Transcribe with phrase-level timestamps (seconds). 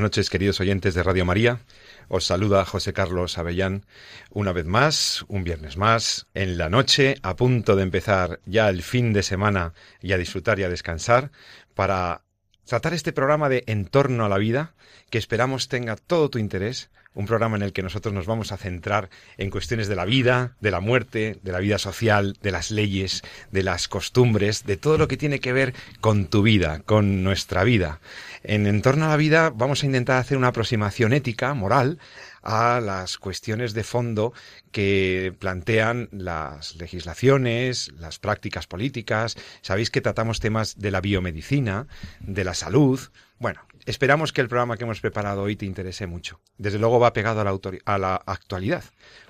[0.00, 1.60] Buenas noches, queridos oyentes de Radio María.
[2.08, 3.84] Os saluda José Carlos Avellán
[4.30, 8.82] una vez más, un viernes más, en la noche, a punto de empezar ya el
[8.82, 11.32] fin de semana y a disfrutar y a descansar,
[11.74, 12.22] para
[12.64, 14.72] tratar este programa de Entorno a la Vida,
[15.10, 18.56] que esperamos tenga todo tu interés, un programa en el que nosotros nos vamos a
[18.56, 22.70] centrar en cuestiones de la vida, de la muerte, de la vida social, de las
[22.70, 27.24] leyes, de las costumbres, de todo lo que tiene que ver con tu vida, con
[27.24, 28.00] nuestra vida.
[28.42, 31.98] En Entorno a la Vida vamos a intentar hacer una aproximación ética, moral,
[32.42, 34.32] a las cuestiones de fondo
[34.72, 39.36] que plantean las legislaciones, las prácticas políticas.
[39.60, 41.86] Sabéis que tratamos temas de la biomedicina,
[42.20, 42.98] de la salud.
[43.38, 46.40] Bueno, esperamos que el programa que hemos preparado hoy te interese mucho.
[46.58, 48.84] Desde luego va pegado a la, a la actualidad,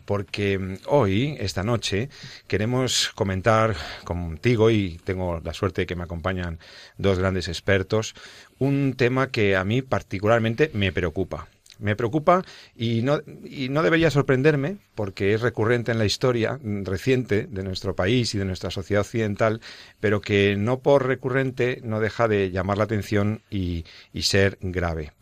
[0.04, 2.08] porque mm, hoy, esta noche,
[2.46, 6.58] queremos comentar contigo, y tengo la suerte de que me acompañan
[6.98, 8.14] dos grandes expertos,
[8.58, 11.48] un tema que a mí particularmente me preocupa.
[11.80, 12.44] Me preocupa
[12.76, 17.94] y no, y no debería sorprenderme porque es recurrente en la historia reciente de nuestro
[17.94, 19.60] país y de nuestra sociedad occidental,
[19.98, 25.12] pero que no por recurrente no deja de llamar la atención y, y ser grave.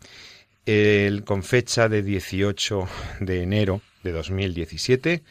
[0.65, 2.87] El, con fecha de 18
[3.21, 5.23] de enero de 2017,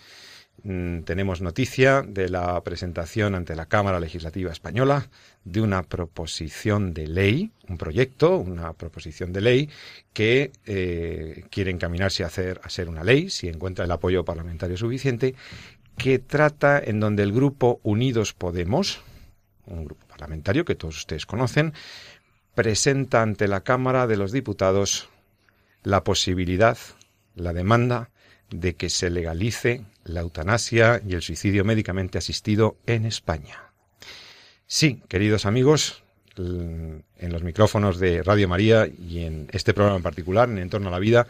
[0.64, 5.08] Mm, tenemos noticia de la presentación ante la Cámara Legislativa Española
[5.44, 9.70] de una proposición de ley, un proyecto, una proposición de ley
[10.12, 14.76] que eh, quiere encaminarse a, hacer, a ser una ley, si encuentra el apoyo parlamentario
[14.76, 15.36] suficiente,
[15.96, 19.00] que trata en donde el grupo Unidos Podemos,
[19.66, 21.72] un grupo parlamentario que todos ustedes conocen,
[22.56, 25.08] presenta ante la Cámara de los Diputados
[25.84, 26.76] la posibilidad,
[27.36, 28.10] la demanda
[28.50, 33.72] de que se legalice la eutanasia y el suicidio médicamente asistido en España.
[34.66, 36.02] Sí, queridos amigos,
[36.36, 40.92] en los micrófonos de Radio María y en este programa en particular, en Entorno a
[40.92, 41.26] la Vida,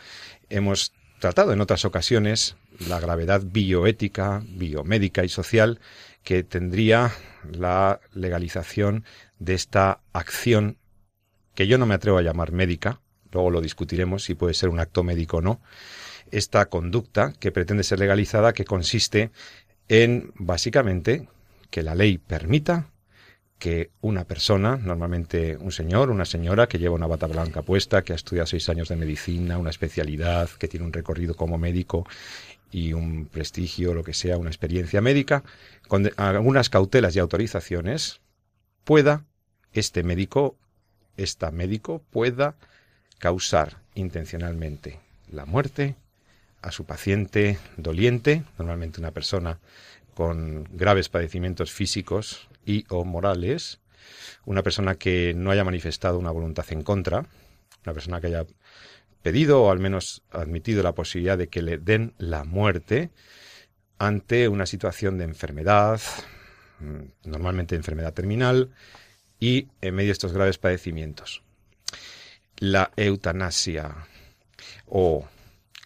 [0.50, 2.56] hemos tratado en otras ocasiones
[2.88, 5.80] la gravedad bioética, biomédica y social
[6.22, 7.12] que tendría
[7.50, 9.04] la legalización
[9.38, 10.76] de esta acción
[11.54, 13.00] que yo no me atrevo a llamar médica,
[13.32, 15.60] luego lo discutiremos si puede ser un acto médico o no,
[16.32, 19.30] esta conducta que pretende ser legalizada, que consiste
[19.88, 21.28] en básicamente
[21.70, 22.90] que la ley permita
[23.58, 28.12] que una persona, normalmente un señor, una señora que lleva una bata blanca puesta, que
[28.12, 32.06] ha estudiado seis años de medicina, una especialidad, que tiene un recorrido como médico
[32.70, 35.42] y un prestigio, lo que sea, una experiencia médica,
[35.88, 38.20] con algunas cautelas y autorizaciones,
[38.84, 39.24] pueda
[39.72, 40.56] este médico,
[41.16, 42.54] esta médico, pueda
[43.18, 45.00] causar intencionalmente
[45.30, 45.96] la muerte
[46.62, 49.58] a su paciente doliente, normalmente una persona
[50.14, 53.80] con graves padecimientos físicos y o morales,
[54.44, 57.26] una persona que no haya manifestado una voluntad en contra,
[57.84, 58.46] una persona que haya
[59.22, 63.10] pedido o al menos admitido la posibilidad de que le den la muerte
[63.98, 66.00] ante una situación de enfermedad,
[66.80, 68.70] mm, normalmente enfermedad terminal,
[69.40, 71.42] y en medio de estos graves padecimientos.
[72.58, 74.08] La eutanasia
[74.86, 75.28] o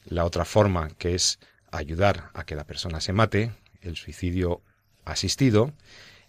[0.04, 1.38] la otra forma, que es
[1.70, 4.60] ayudar a que la persona se mate, el suicidio
[5.04, 5.72] asistido,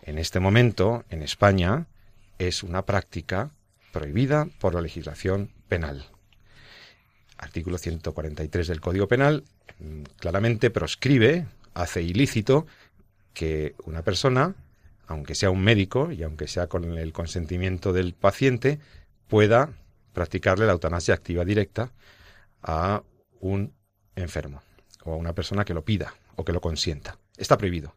[0.02, 1.88] en este momento, en España,
[2.40, 3.52] es una práctica
[3.92, 6.06] prohibida por la legislación penal.
[7.38, 9.44] Artículo 143 del Código Penal
[9.80, 12.66] mm, claramente proscribe, hace ilícito
[13.34, 14.56] que una persona,
[15.08, 18.80] aunque sea un médico y aunque sea con el consentimiento del paciente,
[19.28, 19.72] pueda
[20.14, 21.92] practicarle la eutanasia activa directa
[22.62, 23.04] a
[23.44, 23.74] un
[24.16, 24.64] enfermo
[25.04, 27.18] o a una persona que lo pida o que lo consienta.
[27.38, 27.96] Está prohibido.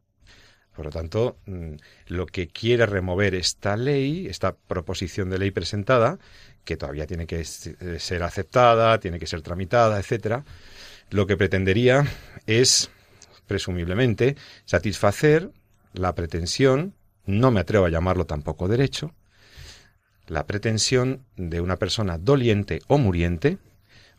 [0.75, 1.75] Por lo tanto, mm,
[2.09, 6.19] lo que quiere remover esta ley, esta proposición de ley presentada,
[6.65, 10.45] que todavía tiene que ser aceptada, tiene que ser tramitada, etcétera,
[11.11, 12.05] lo que pretendería
[12.47, 12.91] es,
[13.47, 15.53] presumiblemente, satisfacer
[15.93, 16.95] la pretensión,
[17.25, 19.15] no me atrevo a llamarlo tampoco derecho,
[20.27, 23.59] la pretensión de una persona doliente o muriente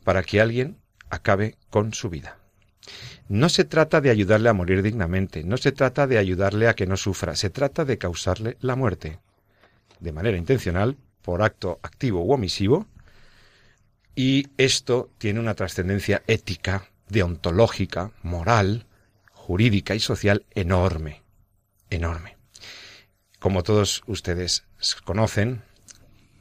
[0.06, 0.78] para que alguien
[1.10, 2.38] acabe con su vida.
[3.28, 6.88] No se trata de ayudarle a morir dignamente, no se trata de ayudarle a que
[6.88, 9.20] no sufra, se trata de causarle la muerte.
[10.00, 12.88] De manera intencional, por acto activo u omisivo,
[14.20, 18.88] Y esto tiene una trascendencia ética, deontológica, moral,
[19.32, 21.22] jurídica y social enorme,
[21.92, 22.36] enorme.
[23.38, 24.64] Como todos ustedes
[25.04, 25.62] conocen,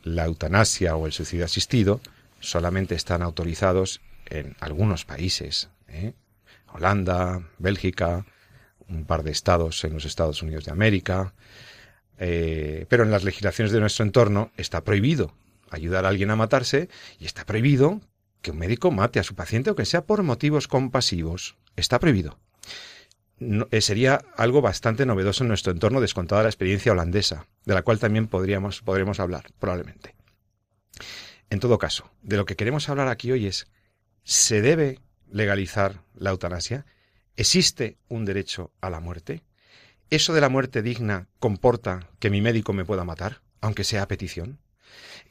[0.02, 2.00] la eutanasia o el suicidio asistido
[2.40, 6.14] solamente están autorizados en algunos países, ¿eh?
[6.72, 8.26] Holanda, Bélgica,
[8.88, 11.34] un par de estados en los Estados Unidos de América,
[12.18, 15.34] eh, pero en las legislaciones de nuestro entorno está prohibido
[15.70, 16.88] ayudar a alguien a matarse
[17.18, 18.00] y está prohibido
[18.42, 21.56] que un médico mate a su paciente, aunque sea por motivos compasivos.
[21.74, 22.38] Está prohibido.
[23.40, 27.98] Eh, sería algo bastante novedoso en nuestro entorno, descontada la experiencia holandesa, de la cual
[27.98, 30.14] también podríamos, podremos hablar, probablemente.
[31.50, 33.68] En todo caso, de lo que queremos hablar aquí hoy es,
[34.26, 34.98] ¿se debe
[35.30, 36.84] legalizar la eutanasia?
[37.36, 39.44] ¿Existe un derecho a la muerte?
[40.10, 44.08] ¿Eso de la muerte digna comporta que mi médico me pueda matar, aunque sea a
[44.08, 44.58] petición?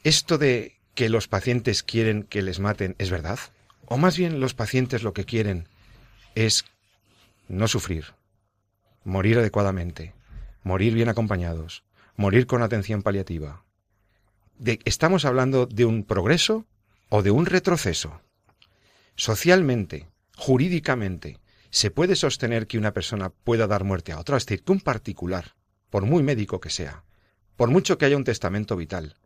[0.04, 3.38] ¿Esto de que los pacientes quieren que les maten es verdad?
[3.86, 5.68] ¿O más bien los pacientes lo que quieren
[6.34, 6.64] es
[7.50, 8.14] no sufrir,
[9.04, 10.14] morir adecuadamente,
[10.64, 11.84] morir bien acompañados,
[12.16, 13.66] morir con atención paliativa?
[14.86, 16.66] ¿Estamos hablando de un progreso
[17.10, 18.22] o de un retroceso?
[19.16, 21.40] Socialmente, jurídicamente,
[21.70, 24.38] ¿se puede sostener que una persona pueda dar muerte a otra?
[24.38, 25.56] Es decir, que un particular,
[25.90, 27.04] por muy médico que sea,
[27.56, 29.18] por mucho que haya un testamento vital,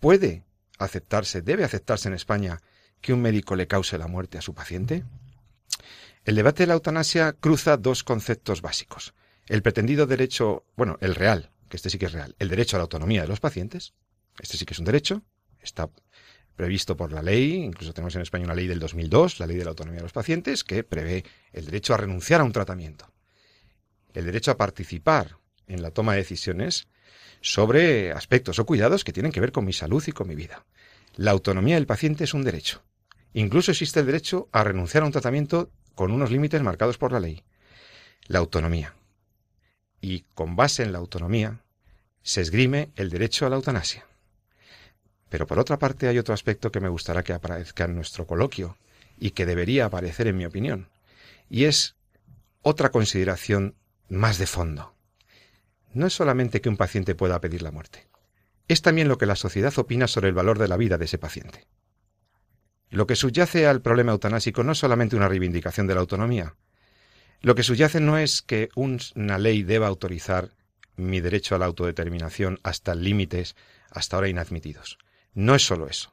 [0.00, 0.44] puede
[0.78, 2.60] aceptarse, debe aceptarse en España
[3.00, 5.04] que un médico le cause la muerte a su paciente?
[6.24, 9.12] El debate de la eutanasia cruza dos conceptos básicos.
[9.46, 12.78] El pretendido derecho, bueno, el real, que este sí que es real, el derecho a
[12.78, 13.92] la autonomía de los pacientes,
[14.38, 15.22] este sí que es un derecho,
[15.60, 15.90] está
[16.56, 19.64] previsto por la ley, incluso tenemos en España una ley del 2002, la ley de
[19.64, 23.10] la autonomía de los pacientes, que prevé el derecho a renunciar a un tratamiento,
[24.14, 26.88] el derecho a participar en la toma de decisiones
[27.40, 30.64] sobre aspectos o cuidados que tienen que ver con mi salud y con mi vida.
[31.16, 32.82] La autonomía del paciente es un derecho.
[33.34, 37.20] Incluso existe el derecho a renunciar a un tratamiento con unos límites marcados por la
[37.20, 37.42] ley.
[38.26, 38.94] La autonomía.
[40.00, 41.62] Y con base en la autonomía
[42.22, 44.06] se esgrime el derecho a la eutanasia.
[45.32, 48.76] Pero por otra parte hay otro aspecto que me gustaría que aparezca en nuestro coloquio
[49.18, 50.90] y que debería aparecer en mi opinión,
[51.48, 51.96] y es
[52.60, 53.74] otra consideración
[54.10, 54.94] más de fondo.
[55.94, 58.08] No es solamente que un paciente pueda pedir la muerte,
[58.68, 61.16] es también lo que la sociedad opina sobre el valor de la vida de ese
[61.16, 61.66] paciente.
[62.90, 66.56] Lo que subyace al problema eutanásico no es solamente una reivindicación de la autonomía.
[67.40, 70.50] Lo que subyace no es que una ley deba autorizar
[70.96, 73.56] mi derecho a la autodeterminación hasta límites
[73.90, 74.98] hasta ahora inadmitidos.
[75.34, 76.12] No es solo eso.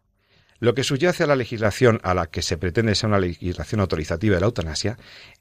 [0.60, 4.36] Lo que subyace a la legislación a la que se pretende ser una legislación autorizativa
[4.36, 4.98] de la eutanasia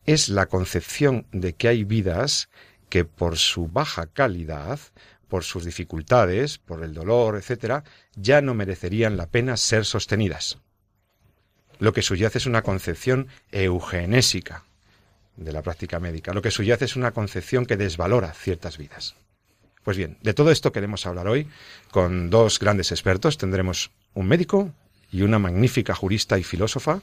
[0.06, 2.48] es la concepción de que hay vidas
[2.88, 4.78] que por su baja calidad,
[5.26, 7.84] por sus dificultades, por el dolor, etc.,
[8.14, 10.58] ya no merecerían la pena ser sostenidas.
[11.80, 14.64] Lo que subyace es una concepción eugenésica
[15.36, 16.32] de la práctica médica.
[16.32, 19.16] Lo que subyace es una concepción que desvalora ciertas vidas.
[19.88, 21.46] Pues bien, de todo esto queremos hablar hoy
[21.90, 23.38] con dos grandes expertos.
[23.38, 24.70] Tendremos un médico
[25.10, 27.00] y una magnífica jurista y filósofa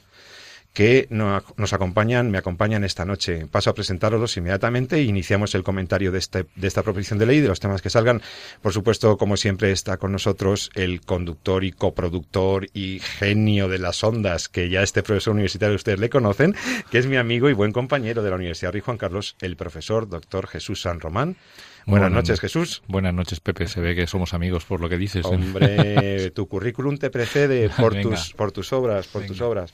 [0.72, 3.48] que nos acompañan, me acompañan esta noche.
[3.50, 7.40] Paso a presentaros inmediatamente e iniciamos el comentario de, este, de esta proposición de ley,
[7.40, 8.22] de los temas que salgan.
[8.62, 14.04] Por supuesto, como siempre, está con nosotros el conductor y coproductor y genio de las
[14.04, 16.54] ondas, que ya este profesor universitario ustedes le conocen,
[16.92, 20.08] que es mi amigo y buen compañero de la Universidad Rey Juan Carlos, el profesor
[20.08, 21.36] doctor Jesús San Román.
[21.86, 22.82] Buenas noches, Jesús.
[22.88, 23.68] Buenas noches, Pepe.
[23.68, 25.24] Se ve que somos amigos por lo que dices.
[25.24, 25.28] ¿eh?
[25.32, 29.70] Hombre, tu currículum te precede por tus por tus obras, por tus obras.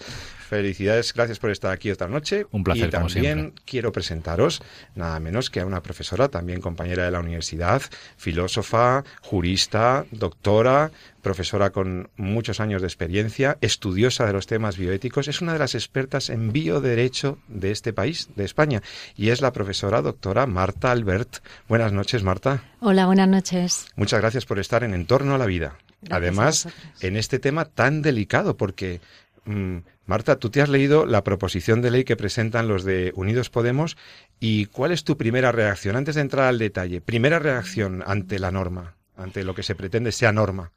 [0.53, 2.47] Felicidades, gracias por estar aquí esta noche.
[2.51, 2.89] Un placer.
[2.89, 4.63] Y también quiero presentaros
[4.95, 7.81] nada menos que a una profesora, también compañera de la universidad,
[8.19, 10.91] filósofa, jurista, doctora,
[11.23, 15.75] profesora con muchos años de experiencia, estudiosa de los temas bioéticos, es una de las
[15.75, 18.83] expertas en bioderecho de este país, de España,
[19.17, 21.39] y es la profesora doctora Marta Albert.
[21.69, 22.63] Buenas noches, Marta.
[22.81, 23.87] Hola, buenas noches.
[23.97, 25.77] Muchas gracias por estar en Entorno a la Vida.
[26.11, 26.69] Además,
[27.01, 29.01] en este tema tan delicado, porque
[29.45, 33.51] mm, Marta, tú te has leído la proposición de ley que presentan los de Unidos
[33.51, 33.97] Podemos
[34.41, 35.97] y ¿cuál es tu primera reacción?
[35.97, 40.11] Antes de entrar al detalle, primera reacción ante la norma, ante lo que se pretende
[40.11, 40.73] sea norma.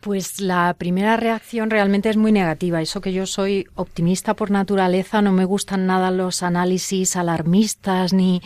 [0.00, 2.80] Pues la primera reacción realmente es muy negativa.
[2.80, 8.40] Eso que yo soy optimista por naturaleza, no me gustan nada los análisis alarmistas ni.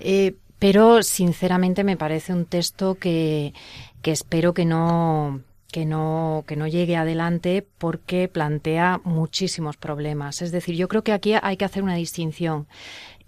[0.00, 3.54] Eh, pero sinceramente me parece un texto que,
[4.02, 10.40] que espero que no que no, que no llegue adelante porque plantea muchísimos problemas.
[10.40, 12.66] Es decir, yo creo que aquí hay que hacer una distinción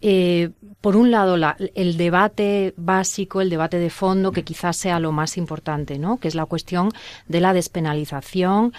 [0.02, 1.36] eh, por un lado,
[1.74, 6.16] el debate básico, el debate de fondo, que quizás sea lo más importante, ¿no?
[6.18, 6.90] Que es la cuestión
[7.28, 8.72] de la despenalización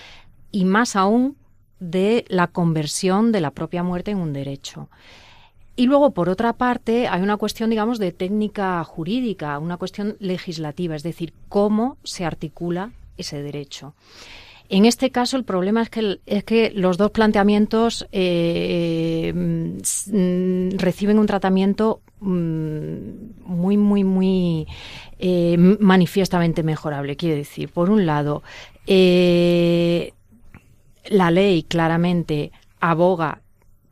[0.51, 1.37] y más aún
[1.79, 4.89] de la conversión de la propia muerte en un derecho.
[5.81, 10.95] Y luego, por otra parte, hay una cuestión, digamos, de técnica jurídica, una cuestión legislativa,
[10.95, 13.95] es decir, cómo se articula ese derecho.
[14.69, 21.17] En este caso, el problema es que, es que los dos planteamientos eh, mm, reciben
[21.17, 22.97] un tratamiento mm,
[23.47, 24.67] muy, muy, muy
[25.17, 27.15] eh, manifiestamente mejorable.
[27.15, 28.43] Quiere decir, por un lado,
[28.85, 30.13] eh,
[31.09, 33.41] la ley claramente aboga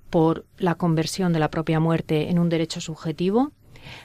[0.09, 3.51] por la conversión de la propia muerte en un derecho subjetivo.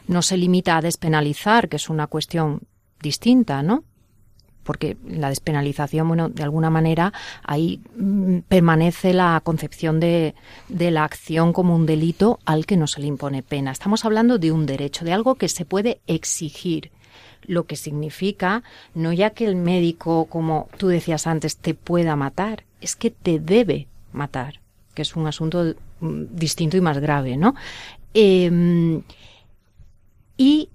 [0.09, 2.61] No se limita a despenalizar, que es una cuestión
[3.01, 3.85] distinta, ¿no?
[4.63, 10.35] Porque la despenalización, bueno, de alguna manera ahí mm, permanece la concepción de,
[10.69, 13.73] de la acción como un delito al que no se le impone pena.
[13.73, 16.91] Estamos hablando de un derecho, de algo que se puede exigir
[17.47, 18.63] lo que significa
[18.95, 23.39] no ya que el médico, como tú decías antes, te pueda matar, es que te
[23.39, 24.61] debe matar,
[24.95, 25.75] que es un asunto
[26.31, 27.55] distinto y más grave, ¿no?
[28.13, 29.03] Em,
[30.37, 30.71] y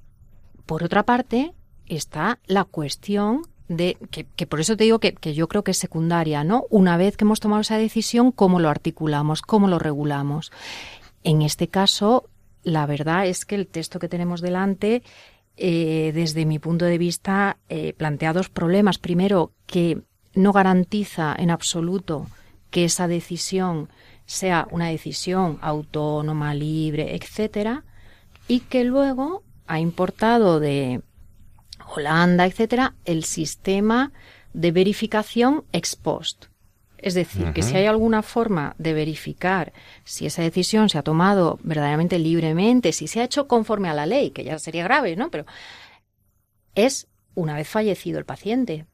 [0.65, 1.53] por otra parte
[1.87, 5.77] está la cuestión de que, por eso te digo que, que, yo creo que es
[5.77, 6.65] secundaria, ¿no?
[6.69, 10.51] Una vez que hemos tomado esa decisión, cómo lo articulamos, cómo lo regulamos.
[11.23, 12.25] En este caso,
[12.63, 15.03] la verdad es que el texto que tenemos delante
[15.61, 18.97] eh, desde mi punto de vista, eh, plantea dos problemas.
[18.97, 20.01] Primero, que
[20.33, 22.27] no garantiza en absoluto
[22.71, 23.89] que esa decisión
[24.29, 27.83] sea una decisión autónoma, libre, etcétera,
[28.47, 31.01] y que luego ha importado de
[31.95, 34.11] Holanda, etcétera, el sistema
[34.53, 36.45] de verificación ex post.
[36.99, 41.57] Es decir, que si hay alguna forma de verificar si esa decisión se ha tomado
[41.63, 45.31] verdaderamente libremente, si se ha hecho conforme a la ley, que ya sería grave, ¿no?
[45.31, 45.47] Pero
[46.75, 48.85] es una vez fallecido el paciente.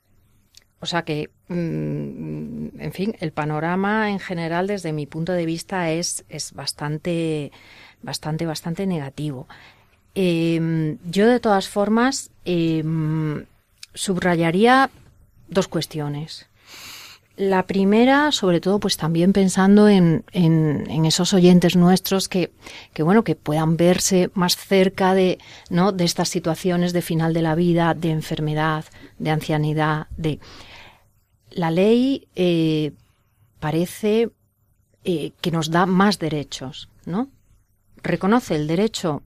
[0.85, 5.89] O sea que, mm, en fin, el panorama en general desde mi punto de vista
[5.89, 7.51] es, es bastante,
[8.03, 9.47] bastante, bastante negativo.
[10.13, 13.45] Em, yo de todas formas em,
[13.95, 14.91] subrayaría
[15.47, 16.45] dos cuestiones.
[17.35, 22.51] La primera, sobre todo, pues también pensando en, en, esos oyentes nuestros que,
[22.93, 25.39] que, bueno, que puedan verse más cerca de,
[25.71, 25.91] ¿no?
[25.91, 28.85] de estas situaciones de final de la vida, de enfermedad,
[29.17, 30.39] de ancianidad, de
[31.55, 32.91] la ley eh,
[33.59, 34.29] parece
[35.05, 37.29] eh, que nos da más derechos, ¿no?
[38.03, 39.23] Reconoce el derecho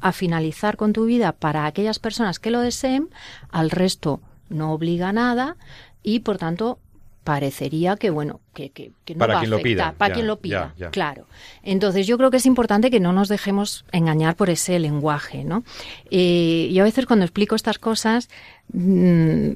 [0.00, 3.10] a finalizar con tu vida para aquellas personas que lo deseen,
[3.50, 5.56] al resto no obliga nada
[6.02, 6.78] y por tanto
[7.24, 10.38] parecería que bueno que, que, no para va quien a lo pida para quien lo
[10.38, 11.26] pida claro.
[11.64, 15.64] Entonces yo creo que es importante que no nos dejemos engañar por ese lenguaje no
[16.12, 18.28] eh, y a veces cuando explico estas cosas
[18.72, 19.50] mmm,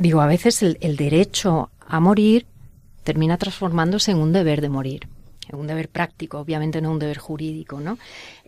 [0.00, 2.46] digo a veces el, el, derecho a morir
[3.04, 5.08] termina transformándose en un deber de morir
[5.48, 7.98] en un deber práctico obviamente no un deber jurídico no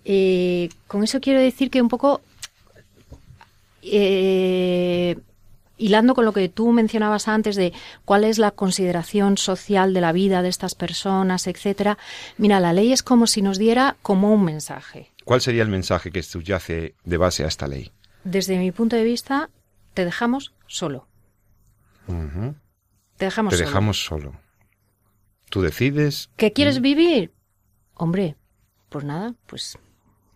[0.05, 2.23] eh, con eso quiero decir que un poco
[3.83, 5.17] eh,
[5.77, 7.73] hilando con lo que tú mencionabas antes de
[8.05, 11.99] cuál es la consideración social de la vida de estas personas, etcétera,
[12.39, 15.11] mira, la ley es como si nos diera como un mensaje.
[15.25, 17.91] ¿Cuál sería el mensaje que subyace de base a esta ley?
[18.23, 19.51] Desde mi punto de vista,
[19.95, 21.09] te dejamos solo.
[22.07, 23.69] Te dejamos te solo.
[23.69, 24.33] dejamos solo.
[25.51, 26.31] Tú decides.
[26.37, 27.33] ¿Qué quieres vivir?
[27.95, 28.37] Hombre,
[28.89, 29.79] pues nada, pues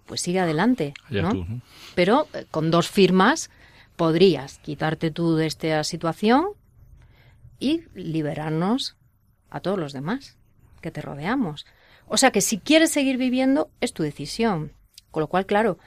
[0.07, 1.31] pues sigue adelante, ¿no?
[1.31, 1.61] Tú, ¿no?
[1.95, 3.51] Pero eh, con dos firmas
[3.97, 6.47] podrías quitarte tú de esta situación
[7.59, 8.97] y liberarnos
[9.51, 10.37] a todos los demás
[10.81, 11.67] que te rodeamos.
[12.07, 14.73] O sea que si quieres seguir viviendo es tu decisión.
[15.11, 15.79] Con lo cual, claro,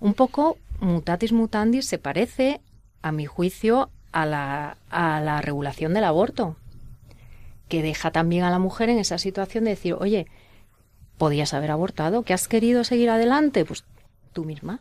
[0.00, 2.60] un poco mutatis mutandis se parece,
[3.00, 6.56] a mi juicio, a la, a la regulación del aborto,
[7.68, 10.26] que deja también a la mujer en esa situación de decir, oye,
[11.18, 13.84] podías haber abortado, que has querido seguir adelante, pues
[14.32, 14.80] tú misma.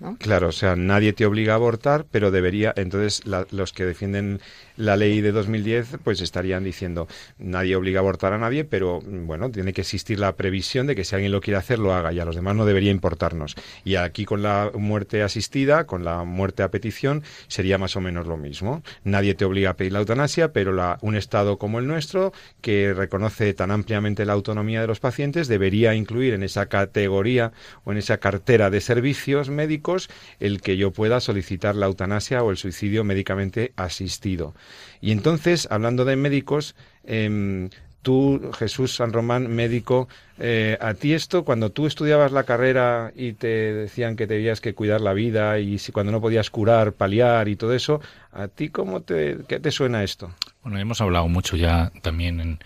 [0.00, 0.16] ¿no?
[0.18, 4.40] Claro, o sea, nadie te obliga a abortar, pero debería, entonces la, los que defienden
[4.76, 9.50] la ley de 2010, pues estarían diciendo, nadie obliga a abortar a nadie, pero bueno,
[9.50, 12.20] tiene que existir la previsión de que si alguien lo quiere hacer, lo haga, y
[12.20, 13.54] a los demás no debería importarnos.
[13.84, 18.26] Y aquí con la muerte asistida, con la muerte a petición, sería más o menos
[18.26, 18.82] lo mismo.
[19.04, 22.94] Nadie te obliga a pedir la eutanasia, pero la, un Estado como el nuestro, que
[22.94, 27.52] reconoce tan ampliamente la autonomía de los pacientes, debería incluir en esa categoría
[27.84, 30.08] o en esa cartera de servicios médicos
[30.40, 34.54] el que yo pueda solicitar la eutanasia o el suicidio médicamente asistido.
[35.00, 37.68] Y entonces, hablando de médicos, eh,
[38.02, 43.32] tú, Jesús San Román, médico, eh, a ti esto, cuando tú estudiabas la carrera y
[43.32, 47.48] te decían que tenías que cuidar la vida y si cuando no podías curar, paliar
[47.48, 48.00] y todo eso,
[48.32, 50.34] ¿a ti cómo te, qué te suena esto?
[50.62, 52.58] Bueno, hemos hablado mucho ya también en,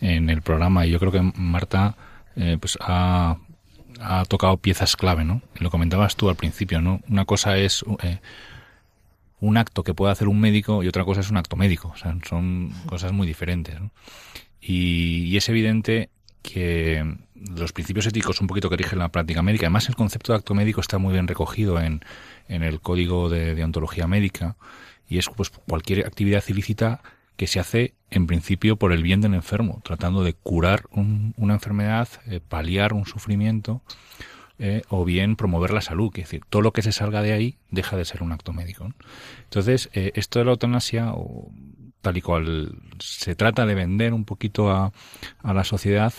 [0.00, 1.96] en el programa y yo creo que Marta
[2.36, 3.36] eh, pues ha,
[4.28, 5.40] tocado piezas clave, ¿no?
[5.58, 7.00] Lo comentabas tú al principio, ¿no?
[7.08, 8.18] Una cosa es eh,
[9.44, 11.92] un acto que puede hacer un médico y otra cosa es un acto médico.
[11.96, 13.76] Son cosas muy diferentes.
[14.60, 16.08] y, es evidente
[16.42, 20.38] que los principios éticos un poquito que rigen la práctica médica, además el concepto de
[20.38, 22.00] acto médico está muy bien recogido en,
[22.48, 24.56] en el código de, de ontología médica
[25.08, 27.02] y es pues cualquier actividad ilícita
[27.36, 31.54] que se hace en principio por el bien del enfermo, tratando de curar un, una
[31.54, 33.82] enfermedad, eh, paliar un sufrimiento
[34.66, 36.10] eh, o bien promover la salud.
[36.14, 38.88] Es decir, todo lo que se salga de ahí deja de ser un acto médico.
[39.42, 41.50] Entonces, eh, esto de la eutanasia, o,
[42.00, 44.90] tal y cual se trata de vender un poquito a,
[45.42, 46.14] a la sociedad,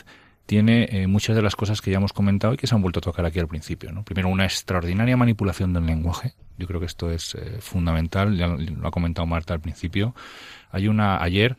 [0.46, 3.00] tiene eh, muchas de las cosas que ya hemos comentado y que se han vuelto
[3.00, 3.90] a tocar aquí al principio.
[4.04, 6.36] Primero, una extraordinaria manipulación del lenguaje.
[6.60, 10.14] Yo creo que esto es fundamental, ya lo ha comentado Marta al principio.
[10.70, 11.58] Hay una, ayer,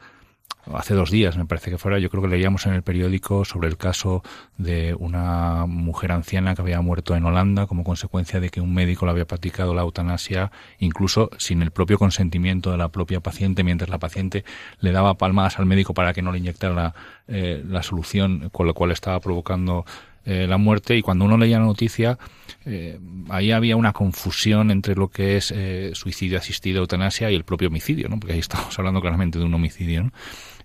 [0.75, 3.69] hace dos días me parece que fuera, yo creo que leíamos en el periódico sobre
[3.69, 4.23] el caso
[4.59, 9.07] de una mujer anciana que había muerto en Holanda como consecuencia de que un médico
[9.07, 13.91] le había practicado la eutanasia, incluso sin el propio consentimiento de la propia paciente, mientras
[13.91, 14.45] la paciente
[14.81, 16.95] le daba palmadas al médico para que no le inyectara la,
[17.29, 19.85] eh, la solución con lo cual estaba provocando
[20.29, 22.19] eh, la muerte y cuando uno leía la noticia
[22.65, 27.45] eh, ahí había una confusión entre lo que es eh, suicidio asistido, eutanasia y el
[27.45, 28.19] propio homicidio, ¿no?
[28.19, 30.03] porque ahí estamos hablando claramente de un homicidio.
[30.03, 30.13] ¿no?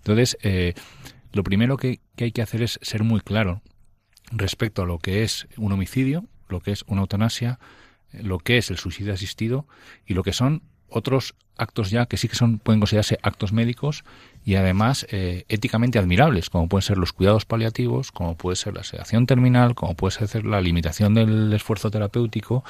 [0.02, 0.74] Entonces, eh,
[1.32, 3.62] lo primero que, que hay que hacer es ser muy claro
[4.32, 7.60] respecto a lo que es un homicidio, lo que es una eutanasia,
[8.12, 9.68] lo que es el suicidio asistido
[10.06, 14.04] y lo que son otros actos ya que sí que son pueden considerarse actos médicos
[14.44, 18.84] y además eh, éticamente admirables, como pueden ser los cuidados paliativos, como puede ser la
[18.84, 22.64] sedación terminal, como puede ser la limitación del esfuerzo terapéutico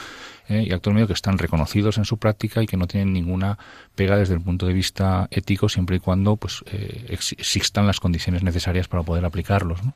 [0.49, 3.57] eh, y actos médicos que están reconocidos en su práctica y que no tienen ninguna
[3.95, 8.43] pega desde el punto de vista ético siempre y cuando pues eh, existan las condiciones
[8.43, 9.83] necesarias para poder aplicarlos.
[9.83, 9.95] ¿no?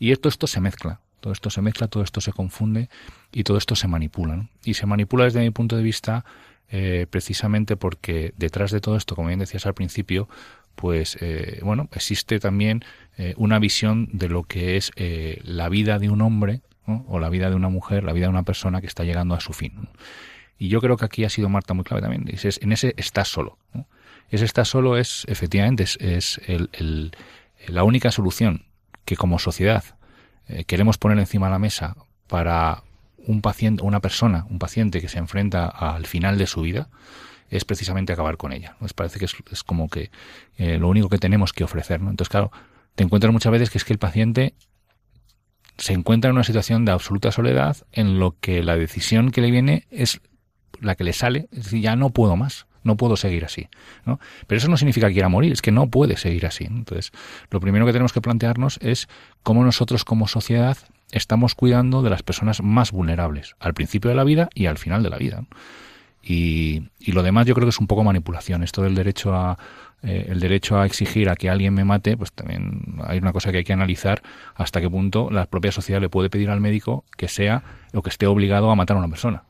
[0.00, 1.00] Y esto, esto se mezcla.
[1.20, 2.88] Todo esto se mezcla, todo esto se confunde
[3.30, 4.34] y todo esto se manipula.
[4.34, 4.48] ¿no?
[4.64, 6.24] Y se manipula desde mi punto de vista
[6.70, 10.28] eh, precisamente porque detrás de todo esto, como bien decías al principio,
[10.74, 12.82] pues eh, bueno, existe también
[13.18, 17.50] eh, una visión de lo que es la vida de un hombre o la vida
[17.50, 19.88] de una mujer, la vida de una persona que está llegando a su fin.
[20.58, 22.24] Y yo creo que aquí ha sido Marta muy clave también.
[22.28, 23.58] Es, en ese estás solo.
[24.30, 27.12] Ese estás solo es, efectivamente, es, el,
[27.68, 28.64] la única solución
[29.04, 29.84] que como sociedad
[30.66, 31.96] queremos poner encima de la mesa
[32.28, 32.82] para
[33.26, 36.88] un paciente, una persona, un paciente que se enfrenta al final de su vida,
[37.48, 38.76] es precisamente acabar con ella.
[38.80, 40.10] Nos parece que es, es como que
[40.56, 42.00] eh, lo único que tenemos que ofrecer.
[42.00, 42.50] Entonces, claro,
[42.94, 44.54] te encuentras muchas veces que es que el paciente
[45.78, 49.50] se encuentra en una situación de absoluta soledad en lo que la decisión que le
[49.50, 50.20] viene es
[50.80, 53.68] la que le sale, es decir, ya no puedo más, no puedo seguir así.
[54.04, 54.18] ¿no?
[54.46, 56.64] Pero eso no significa que quiera morir, es que no puede seguir así.
[56.64, 57.12] Entonces,
[57.50, 59.08] lo primero que tenemos que plantearnos es
[59.42, 60.76] cómo nosotros como sociedad
[61.12, 65.02] estamos cuidando de las personas más vulnerables, al principio de la vida y al final
[65.02, 65.44] de la vida.
[66.22, 68.62] Y, y, lo demás yo creo que es un poco manipulación.
[68.62, 69.58] Esto del derecho a
[70.02, 73.52] eh, el derecho a exigir a que alguien me mate, pues también hay una cosa
[73.52, 74.20] que hay que analizar
[74.56, 77.62] hasta qué punto la propia sociedad le puede pedir al médico que sea
[77.94, 79.44] o que esté obligado a matar a una persona.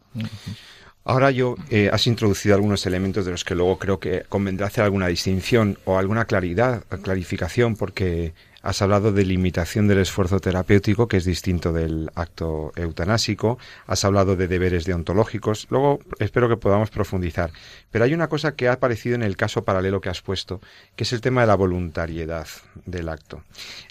[1.05, 4.85] Ahora yo eh, has introducido algunos elementos de los que luego creo que convendrá hacer
[4.85, 11.17] alguna distinción o alguna claridad, clarificación, porque Has hablado de limitación del esfuerzo terapéutico, que
[11.17, 13.59] es distinto del acto eutanásico.
[13.87, 15.67] Has hablado de deberes deontológicos.
[15.71, 17.51] Luego espero que podamos profundizar.
[17.91, 20.61] Pero hay una cosa que ha aparecido en el caso paralelo que has puesto,
[20.95, 22.47] que es el tema de la voluntariedad
[22.87, 23.43] del acto.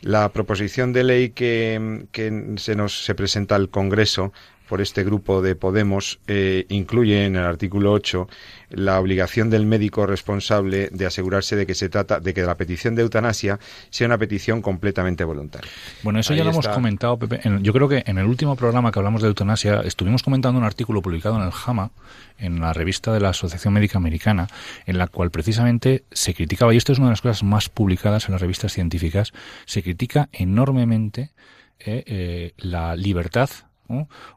[0.01, 4.31] La proposición de ley que, que se nos se presenta al Congreso
[4.71, 8.29] por este grupo de Podemos eh, incluye en el artículo 8
[8.69, 12.95] la obligación del médico responsable de asegurarse de que se trata de que la petición
[12.95, 15.69] de eutanasia sea una petición completamente voluntaria.
[16.03, 16.69] Bueno, eso Ahí ya lo está.
[16.69, 17.41] hemos comentado, Pepe.
[17.43, 20.63] En, yo creo que en el último programa que hablamos de eutanasia estuvimos comentando un
[20.63, 21.91] artículo publicado en el JAMA,
[22.37, 24.47] en la revista de la Asociación Médica Americana,
[24.85, 28.29] en la cual precisamente se criticaba, y esto es una de las cosas más publicadas
[28.29, 29.33] en las revistas científicas,
[29.65, 31.31] se critica enormemente
[31.77, 33.49] eh, eh, la libertad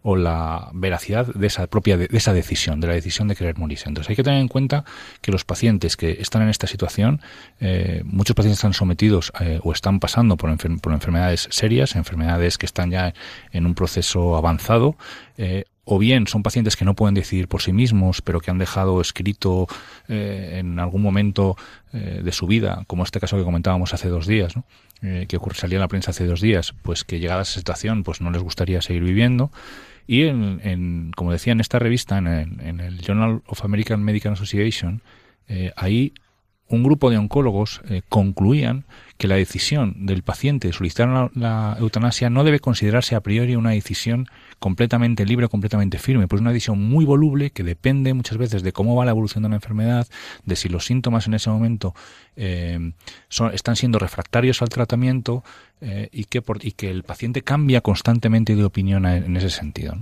[0.02, 3.58] o la veracidad de esa propia de, de, esa decisión, de la decisión de querer
[3.58, 3.88] morirse.
[3.88, 4.84] Entonces hay que tener en cuenta
[5.20, 7.20] que los pacientes que están en esta situación,
[7.60, 12.58] eh, muchos pacientes están sometidos eh, o están pasando por, enfer por, enfermedades serias, enfermedades
[12.58, 13.14] que están ya
[13.52, 14.96] en un proceso avanzado.
[15.36, 18.58] Eh, o bien son pacientes que no pueden decidir por sí mismos, pero que han
[18.58, 19.66] dejado escrito
[20.08, 21.56] eh, en algún momento
[21.92, 24.54] eh, de su vida, como este caso que comentábamos hace dos días,
[25.02, 28.02] eh, que salía en la prensa hace dos días, pues que llegada a esa situación,
[28.02, 29.50] pues no les gustaría seguir viviendo.
[30.06, 34.02] Y en, en como decía en esta revista, en el, en el, Journal of American
[34.02, 35.02] Medical Association,
[35.76, 36.14] ahí
[36.74, 38.84] un grupo de oncólogos eh, concluían
[39.16, 43.70] que la decisión del paciente de solicitar la, eutanasia no debe considerarse a priori una
[43.70, 44.26] decisión
[44.58, 48.72] completamente libre o completamente firme, pues una decisión muy voluble que depende muchas veces de
[48.72, 50.08] cómo va la evolución de la enfermedad,
[50.44, 51.94] de si los síntomas en ese momento
[52.36, 52.92] eh,
[53.28, 55.44] son, están siendo refractarios al tratamiento
[55.86, 59.94] eh, y, que por, y que el paciente cambia constantemente de opinión en ese sentido.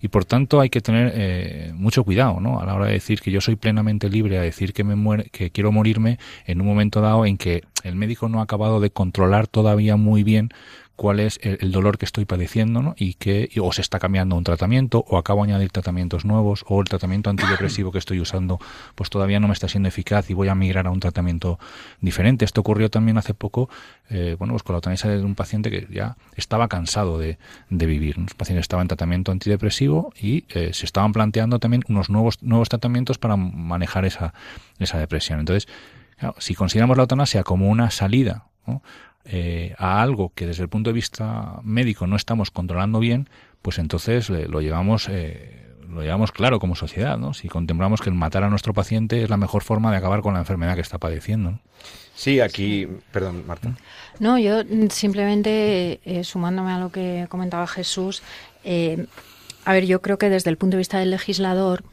[0.00, 2.60] Y por tanto hay que tener eh, mucho cuidado ¿no?
[2.60, 5.30] a la hora de decir que yo soy plenamente libre a decir que, me muere,
[5.32, 8.90] que quiero morirme en un momento dado en que el médico no ha acabado de
[8.90, 10.50] controlar todavía muy bien
[10.96, 12.94] cuál es el, dolor que estoy padeciendo ¿no?
[12.96, 16.80] y que o se está cambiando un tratamiento o acabo de añadir tratamientos nuevos o
[16.80, 18.60] el tratamiento antidepresivo que estoy usando
[18.94, 21.58] pues todavía no me está siendo eficaz y voy a migrar a un tratamiento
[22.00, 22.44] diferente.
[22.44, 23.68] Esto ocurrió también hace poco
[24.10, 27.38] eh, bueno, pues con la eutanasia de un paciente que ya estaba cansado de,
[27.70, 28.18] de vivir.
[28.18, 32.68] Un paciente estaba en tratamiento antidepresivo y eh, se estaban planteando también unos nuevos, nuevos
[32.68, 34.32] tratamientos para manejar esa,
[34.78, 35.40] esa depresión.
[35.40, 35.68] Entonces,
[36.38, 38.82] si consideramos la eutanasia como una salida ¿no?
[39.26, 43.28] Eh, a algo que desde el punto de vista médico no estamos controlando bien,
[43.62, 47.32] pues entonces lo llevamos eh, lo llevamos claro como sociedad, ¿no?
[47.32, 50.34] Si contemplamos que el matar a nuestro paciente es la mejor forma de acabar con
[50.34, 51.58] la enfermedad que está padeciendo.
[52.14, 53.74] Sí, aquí, perdón, Marta.
[54.18, 58.22] No, yo simplemente eh, sumándome a lo que comentaba Jesús,
[59.64, 61.84] a ver, yo creo que desde el punto de vista del legislador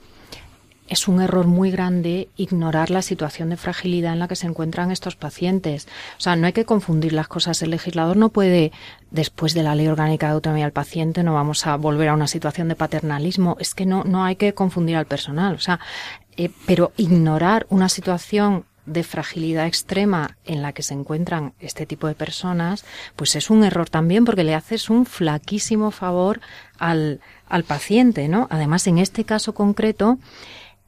[0.91, 4.91] es un error muy grande ignorar la situación de fragilidad en la que se encuentran
[4.91, 5.87] estos pacientes.
[6.17, 7.61] O sea, no hay que confundir las cosas.
[7.61, 8.73] El legislador no puede,
[9.09, 12.27] después de la ley orgánica de autonomía del paciente, no vamos a volver a una
[12.27, 13.55] situación de paternalismo.
[13.57, 15.55] Es que no, no hay que confundir al personal.
[15.55, 15.79] O sea,
[16.35, 22.07] eh, pero ignorar una situación de fragilidad extrema en la que se encuentran este tipo
[22.07, 22.83] de personas,
[23.15, 26.41] pues es un error también porque le haces un flaquísimo favor
[26.79, 28.47] al, al paciente, ¿no?
[28.49, 30.17] Además, en este caso concreto,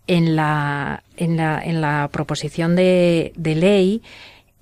[0.07, 4.01] en la, en la, en la proposición de, de ley,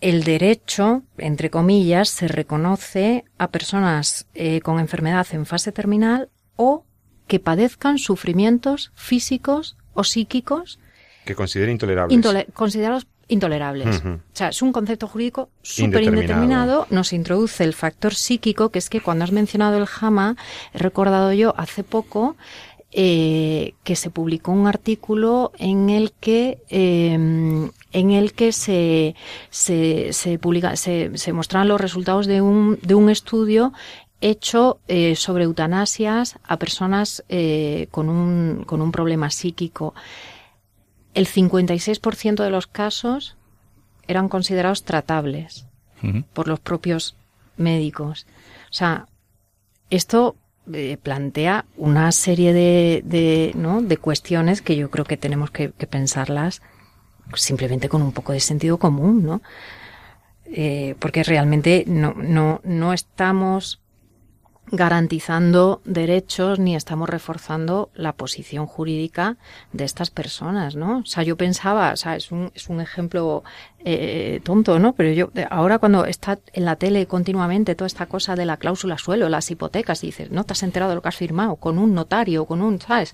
[0.02, 6.84] el derecho, entre comillas, se reconoce a personas eh, con enfermedad en fase terminal o
[7.28, 10.80] que padezcan sufrimientos físicos o psíquicos
[11.24, 12.48] que consideren intolerables.
[12.54, 14.04] considerados intolerables.
[14.04, 16.86] O sea, es un concepto jurídico súper indeterminado.
[16.90, 20.36] Nos introduce el factor psíquico, que es que cuando has mencionado el JAMA,
[20.74, 22.36] he recordado yo hace poco
[22.94, 29.16] eh, que se publicó un artículo en el que em, en el que se
[29.50, 33.72] se, se, publica, se, se mostraban los resultados de un, de un estudio
[34.22, 39.94] hecho eh, sobre eutanasias a personas eh, con, un, con un problema psíquico.
[41.14, 43.36] El 56% de los casos
[44.08, 45.66] eran considerados tratables
[46.34, 47.16] por los propios
[47.58, 48.26] médicos.
[48.70, 49.08] O sea,
[49.90, 50.36] esto
[50.74, 53.82] eh, plantea una serie de, de, ¿no?
[53.82, 56.62] de cuestiones que yo creo que tenemos que, pensarlas
[57.34, 59.42] simplemente con un poco de sentido común, ¿no?
[60.46, 63.81] Eh, porque realmente no, no, no estamos
[64.72, 69.38] garantizando derechos ni estamos reforzando la posición jurídica
[69.74, 71.00] de estas personas, ¿no?
[71.00, 73.44] O sea, yo pensaba, o sea, es un, es un ejemplo
[73.84, 74.94] eh, tonto, ¿no?
[74.94, 78.98] Pero yo, ahora cuando está en la tele continuamente toda esta cosa de la cláusula
[78.98, 81.78] suelo, las hipotecas, y dices, no te has enterado de lo que has firmado con
[81.78, 83.14] un notario, con un, ¿sabes?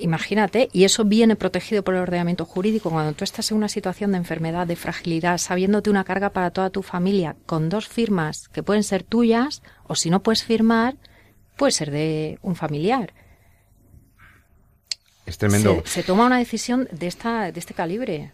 [0.00, 2.90] Imagínate, y eso viene protegido por el ordenamiento jurídico.
[2.90, 6.70] Cuando tú estás en una situación de enfermedad, de fragilidad, sabiéndote una carga para toda
[6.70, 10.96] tu familia, con dos firmas que pueden ser tuyas, o si no puedes firmar,
[11.56, 13.12] puede ser de un familiar.
[15.26, 15.82] Es tremendo.
[15.84, 18.32] Se, toma una decisión de, esta, de este calibre.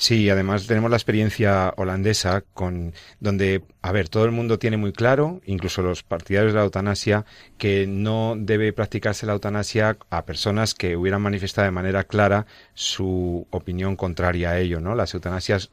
[0.00, 4.94] Sí, además tenemos la experiencia holandesa con donde, a ver, todo el mundo tiene muy
[4.94, 7.26] claro, incluso los partidarios de la eutanasia,
[7.58, 13.46] que no debe practicarse la eutanasia a personas que hubieran manifestado de manera clara su
[13.50, 14.94] opinión contraria a ello, ¿no?
[14.94, 15.70] Las eutanasias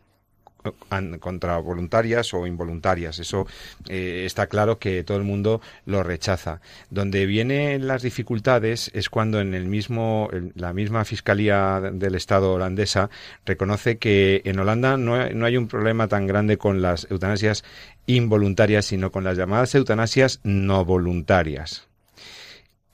[1.20, 3.20] contra voluntarias o involuntarias.
[3.20, 3.48] Eso
[3.88, 6.62] eh, está claro que todo el mundo lo rechaza.
[6.90, 13.10] Donde vienen las dificultades es cuando en el mismo, la misma Fiscalía del Estado holandesa
[13.46, 17.64] reconoce que en Holanda no, no hay un problema tan grande con las eutanasias
[18.06, 21.88] involuntarias, sino con las llamadas eutanasias no voluntarias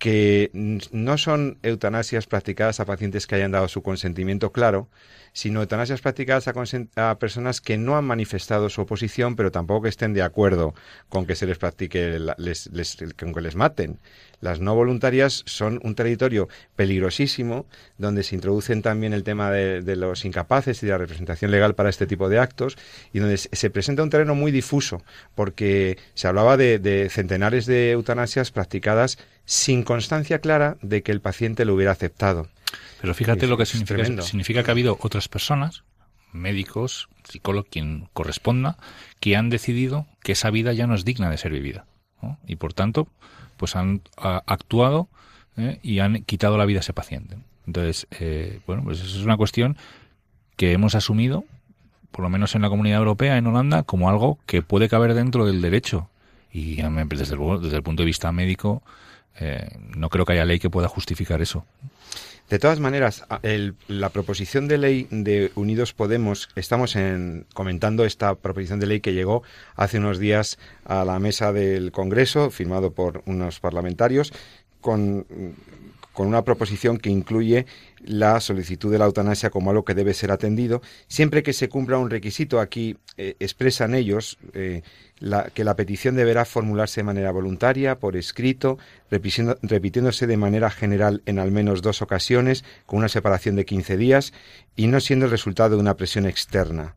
[0.04, 0.52] que
[0.92, 4.90] no son eutanasias practicadas a pacientes que hayan dado su consentimiento claro,
[5.32, 10.14] sino eutanasias practicadas a, personas que no han manifestado su oposición, pero tampoco que estén
[10.14, 10.74] de acuerdo
[11.08, 12.70] con que se les practique, les,
[13.18, 13.98] con que les maten.
[14.42, 17.66] Las no voluntarias son un territorio peligrosísimo,
[17.98, 21.90] donde se introducen también el tema de, los incapaces y de la representación legal para
[21.90, 22.78] este tipo de actos,
[23.14, 25.02] y donde se presenta un terreno muy difuso,
[25.36, 31.66] porque se hablaba de centenares de eutanasias practicadas sin constancia clara de que el paciente
[31.66, 32.48] lo hubiera aceptado.
[33.02, 34.22] Pero fíjate lo que significa.
[34.22, 35.84] Significa que ha habido otras personas,
[36.32, 38.78] médicos, psicólogos, quien corresponda,
[39.20, 41.86] que han decidido que esa vida ya no es digna de ser vivida.
[42.48, 43.10] Y por tanto,
[43.64, 45.08] pues han actuado
[45.56, 45.80] ¿eh?
[45.84, 47.38] y han quitado la vida a ese paciente.
[47.66, 49.78] Entonces, eh, bueno, pues eso es una cuestión
[50.58, 51.46] que hemos asumido,
[52.12, 55.46] por lo menos en la comunidad europea, en Holanda, como algo que puede caber dentro
[55.46, 56.10] del derecho.
[56.52, 58.84] Y desde desde el punto de vista médico,
[59.40, 61.66] eh, no creo que haya ley que pueda justificar eso.
[62.50, 63.26] De todas maneras,
[63.88, 69.14] la proposición de ley de Unidos Podemos, estamos en, comentando esta proposición de ley que
[69.14, 69.44] llegó
[69.76, 74.34] hace unos días a la mesa del Congreso, firmado por unos parlamentarios,
[74.82, 75.26] con
[76.14, 77.66] con una proposición que incluye
[78.06, 81.98] la solicitud de la eutanasia como algo que debe ser atendido, siempre que se cumpla
[81.98, 82.60] un requisito.
[82.60, 84.84] Aquí eh, expresan ellos eh,
[85.54, 88.78] que la petición deberá formularse de manera voluntaria, por escrito,
[89.10, 94.34] repitiéndose de manera general en al menos dos ocasiones, con una separación de 15 días,
[94.76, 96.96] y no siendo el resultado de una presión externa.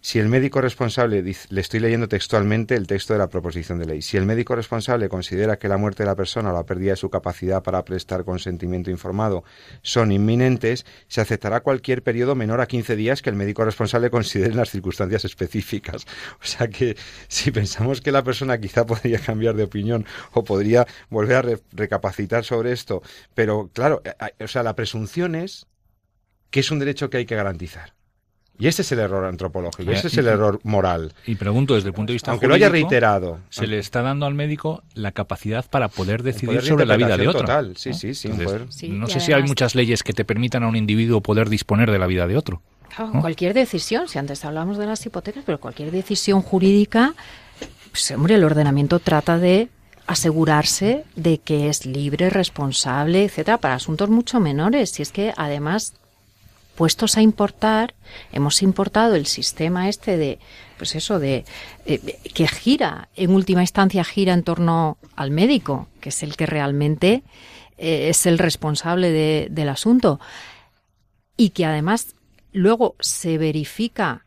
[0.00, 4.02] Si el médico responsable, le estoy leyendo textualmente el texto de la proposición de ley,
[4.02, 6.96] si el médico responsable considera que la muerte de la persona o la pérdida de
[6.96, 9.42] su capacidad para prestar consentimiento informado
[9.82, 14.50] son inminentes, se aceptará cualquier periodo menor a 15 días que el médico responsable considere
[14.50, 16.06] en las circunstancias específicas.
[16.40, 20.86] O sea que si pensamos que la persona quizá podría cambiar de opinión o podría
[21.10, 23.02] volver a recapacitar sobre esto,
[23.34, 25.66] pero claro, eh, eh, o sea, la presunción es
[26.50, 27.97] que es un derecho que hay que garantizar.
[28.58, 31.12] Y ese es el error antropológico, ese es el error moral.
[31.26, 33.38] Y pregunto desde el punto de vista Aunque lo haya reiterado.
[33.50, 37.28] Se le está dando al médico la capacidad para poder decidir sobre la vida de
[37.28, 37.42] otro.
[37.42, 38.30] Total, sí, sí, sí,
[38.88, 41.98] No sé si hay muchas leyes que te permitan a un individuo poder disponer de
[41.98, 42.62] la vida de otro.
[43.20, 47.14] Cualquier decisión, si antes hablábamos de las hipotecas, pero cualquier decisión jurídica,
[47.92, 49.68] pues hombre, el ordenamiento trata de
[50.06, 54.90] asegurarse de que es libre, responsable, etcétera, para asuntos mucho menores.
[54.90, 55.92] Si es que además
[56.78, 57.96] puestos a importar,
[58.30, 60.38] hemos importado el sistema este de,
[60.76, 61.44] pues eso, de
[61.86, 66.46] eh, que gira, en última instancia gira en torno al médico, que es el que
[66.46, 67.24] realmente
[67.78, 70.20] eh, es el responsable del asunto,
[71.36, 72.14] y que además
[72.52, 74.24] luego se verifica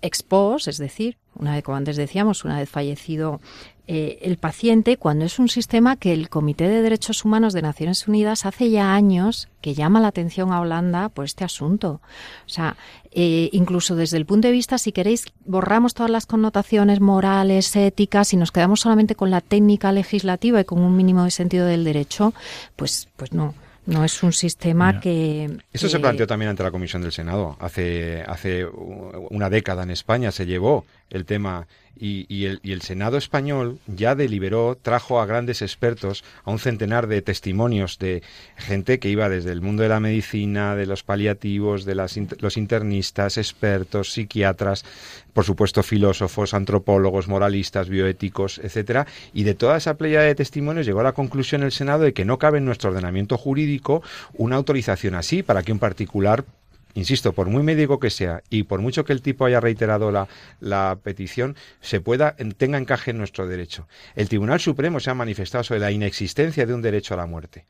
[0.00, 3.40] ex post, es decir, una vez, como antes decíamos, una vez fallecido
[3.86, 8.08] eh, el paciente cuando es un sistema que el Comité de Derechos Humanos de Naciones
[8.08, 12.00] Unidas hace ya años que llama la atención a Holanda por este asunto.
[12.46, 12.78] O sea,
[13.12, 18.32] eh, incluso desde el punto de vista, si queréis, borramos todas las connotaciones morales, éticas
[18.32, 21.84] y nos quedamos solamente con la técnica legislativa y con un mínimo de sentido del
[21.84, 22.32] derecho,
[22.76, 23.54] pues, pues no.
[23.86, 27.58] No es un sistema que, Eso se planteó también ante la Comisión del Senado.
[27.60, 31.66] Hace, hace una década en España se llevó el tema.
[31.96, 37.06] Y, el, y, el, Senado español ya deliberó, trajo a grandes expertos, a un centenar
[37.06, 38.24] de testimonios de
[38.56, 42.56] gente que iba desde el mundo de la medicina, de los paliativos, de las, los
[42.56, 44.84] internistas, expertos, psiquiatras,
[45.32, 50.98] por supuesto filósofos, antropólogos, moralistas, bioéticos, etcétera, y de toda esa playa de testimonios llegó
[50.98, 55.14] a la conclusión el Senado de que no cabe en nuestro ordenamiento jurídico una autorización
[55.14, 56.44] así para que un particular
[56.94, 60.98] insisto, por muy médico que sea y por mucho que el tipo haya reiterado la,
[61.02, 63.86] petición, se pueda, tenga encaje en nuestro derecho.
[64.14, 67.66] El Tribunal Supremo se ha manifestado sobre la inexistencia de un derecho a la muerte.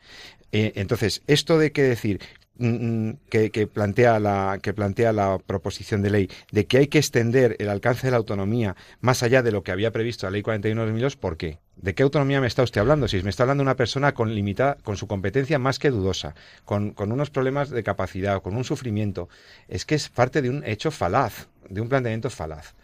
[0.53, 2.21] Eh, entonces, esto de que decir
[2.59, 7.57] que, que, plantea la, que plantea la proposición de ley de que hay que extender
[7.59, 10.81] el alcance de la autonomía más allá de lo que había previsto la ley 41
[10.81, 11.59] de 2002, ¿por qué?
[11.77, 13.09] ¿De qué autonomía me está usted hablando?
[13.09, 16.93] Si me está hablando una persona con limitada, con su competencia más que dudosa, con,
[16.93, 19.29] con unos problemas de capacidad, con un sufrimiento,
[19.69, 22.75] es que es parte de un hecho falaz, de un planteamiento falaz.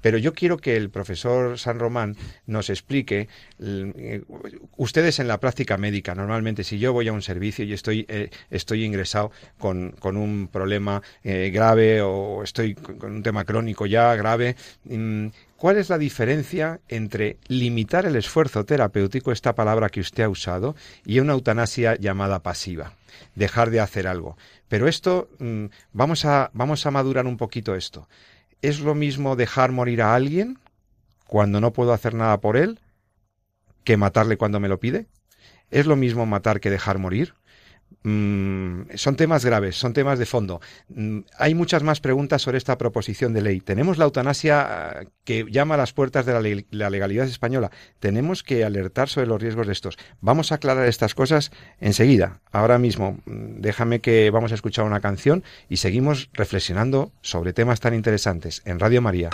[0.00, 3.28] Pero yo quiero que el profesor San Román nos explique,
[3.60, 4.22] eh,
[4.76, 8.30] ustedes en la práctica médica, normalmente si yo voy a un servicio y estoy, eh,
[8.50, 14.14] estoy ingresado con, con un problema eh, grave o estoy con un tema crónico ya
[14.14, 15.26] grave, mm,
[15.60, 20.74] ¿Cuál es la diferencia entre limitar el esfuerzo terapéutico, esta palabra que usted ha usado,
[21.04, 22.94] y una eutanasia llamada pasiva?
[23.34, 24.38] Dejar de hacer algo.
[24.68, 28.08] Pero esto, mm, vamos, a, vamos a madurar un poquito esto.
[28.62, 30.58] ¿Es lo mismo dejar morir a alguien
[31.26, 32.80] cuando no puedo hacer nada por él
[33.84, 35.08] que matarle cuando me lo pide?
[35.70, 37.34] ¿Es lo mismo matar que dejar morir?
[38.02, 40.60] Mm, son temas graves, son temas de fondo.
[40.88, 43.60] Mm, hay muchas más preguntas sobre esta proposición de ley.
[43.60, 47.70] Tenemos la eutanasia ah, que llama a las puertas de la, la, legalidad española.
[47.98, 49.98] Tenemos que alertar sobre los riesgos de estos.
[50.20, 52.40] Vamos a aclarar estas cosas enseguida.
[52.52, 57.80] Ahora mismo, mm, déjame que vamos a escuchar una canción y seguimos reflexionando sobre temas
[57.80, 59.30] tan interesantes en Radio María.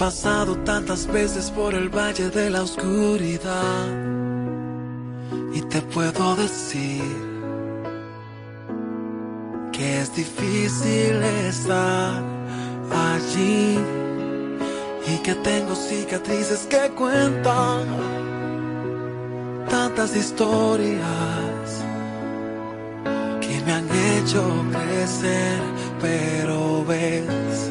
[0.00, 3.86] Pasado tantas veces por el valle de la oscuridad.
[5.52, 7.04] Y te puedo decir
[9.70, 12.22] que es difícil estar
[13.12, 13.78] allí.
[15.06, 17.84] Y que tengo cicatrices que cuentan
[19.68, 21.66] tantas historias
[23.42, 25.60] que me han hecho crecer,
[26.00, 27.70] pero ves,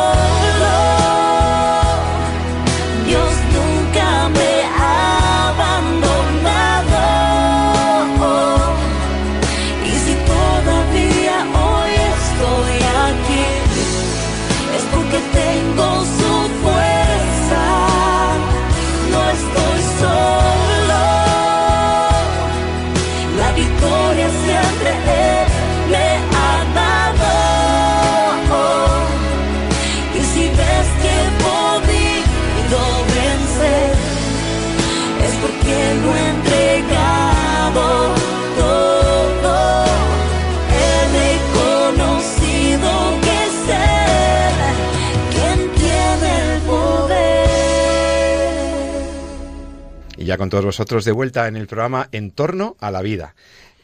[50.41, 53.35] Con todos vosotros de vuelta en el programa En torno a la vida.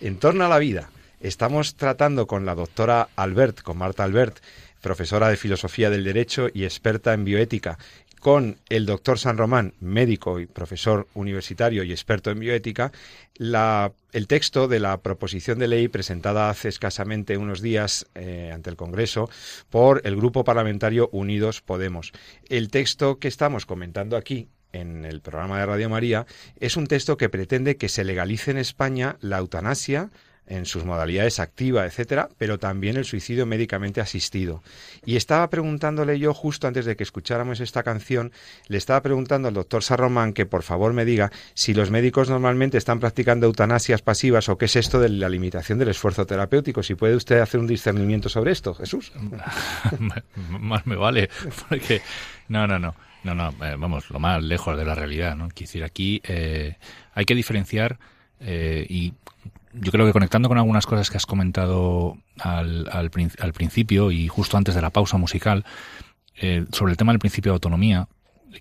[0.01, 0.89] En torno a la vida.
[1.19, 4.39] Estamos tratando con la doctora Albert, con Marta Albert,
[4.81, 7.77] profesora de Filosofía del Derecho y experta en bioética,
[8.19, 12.91] con el doctor San Román, médico y profesor universitario y experto en bioética,
[13.37, 18.77] el texto de la proposición de ley presentada hace escasamente unos días eh, ante el
[18.77, 19.29] Congreso
[19.69, 22.13] por el Grupo Parlamentario Unidos Podemos.
[22.49, 24.49] El texto que estamos comentando aquí
[24.81, 26.25] en el programa de Radio María,
[26.59, 30.09] es un texto que pretende que se legalice en España la eutanasia
[30.47, 34.63] en sus modalidades activa, etcétera, pero también el suicidio médicamente asistido.
[35.05, 38.31] Y estaba preguntándole yo justo antes de que escucháramos esta canción,
[38.67, 42.77] le estaba preguntando al doctor Sarromán que por favor me diga si los médicos normalmente
[42.77, 46.81] están practicando eutanasias pasivas o qué es esto de la limitación del esfuerzo terapéutico.
[46.81, 49.11] Si puede usted hacer un discernimiento sobre esto, Jesús.
[50.49, 51.29] Más me vale,
[51.67, 52.01] porque
[52.47, 53.06] no, no, no.
[53.27, 55.49] No, no, eh, vamos, lo más lejos de la realidad, ¿no?
[55.49, 56.77] Quiero decir, aquí eh,
[57.13, 57.99] hay que diferenciar
[58.39, 59.15] eh, y
[59.73, 64.29] yo creo que conectando con algunas cosas que has comentado al, al, al principio y
[64.29, 65.65] justo antes de la pausa musical,
[66.71, 68.07] sobre el tema del principio de autonomía,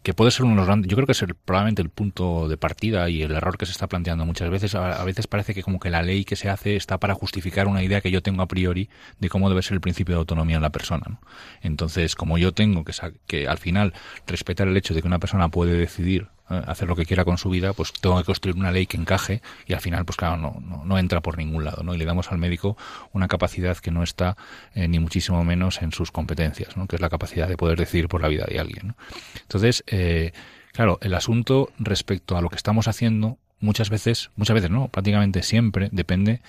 [0.02, 3.08] que puede ser uno de los yo creo que es probablemente el punto de partida
[3.08, 4.74] y el error que se está planteando muchas veces.
[4.74, 7.82] A, veces parece que como que la ley que se hace está para justificar una
[7.82, 10.62] idea que yo tengo a priori de cómo debe ser el principio de autonomía en
[10.62, 11.20] la persona.
[11.62, 12.92] Entonces, como yo tengo que,
[13.26, 13.94] que al final
[14.26, 17.50] respetar el hecho de que una persona puede decidir hacer lo que quiera con su
[17.50, 20.82] vida, pues tengo que construir una ley que encaje y al final, pues claro, no,
[20.84, 21.94] no, entra por ningún lado, ¿no?
[21.94, 22.76] Y le damos al médico
[23.12, 24.36] una capacidad que no está
[24.74, 26.86] eh, ni muchísimo menos en sus competencias, ¿no?
[26.86, 28.94] Que es la capacidad de poder decidir por la vida de alguien,
[29.42, 30.32] Entonces, eh,
[30.72, 35.42] claro, el asunto respecto a lo que estamos haciendo muchas veces, muchas veces no, prácticamente
[35.42, 36.42] siempre depende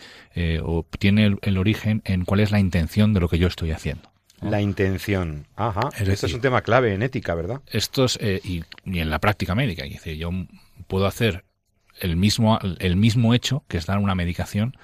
[0.64, 4.10] o tiene el, origen en cuál es la intención de lo que yo estoy haciendo.
[4.42, 5.48] La intención.
[5.56, 5.90] Ajá.
[5.98, 7.62] esto es un tema clave en ética, ¿verdad?
[7.68, 9.84] Esto es, eh, y, en la práctica médica.
[9.84, 10.30] Dice, yo
[10.88, 11.44] puedo hacer
[12.00, 14.78] el mismo, el mismo hecho, que es dar una medicación,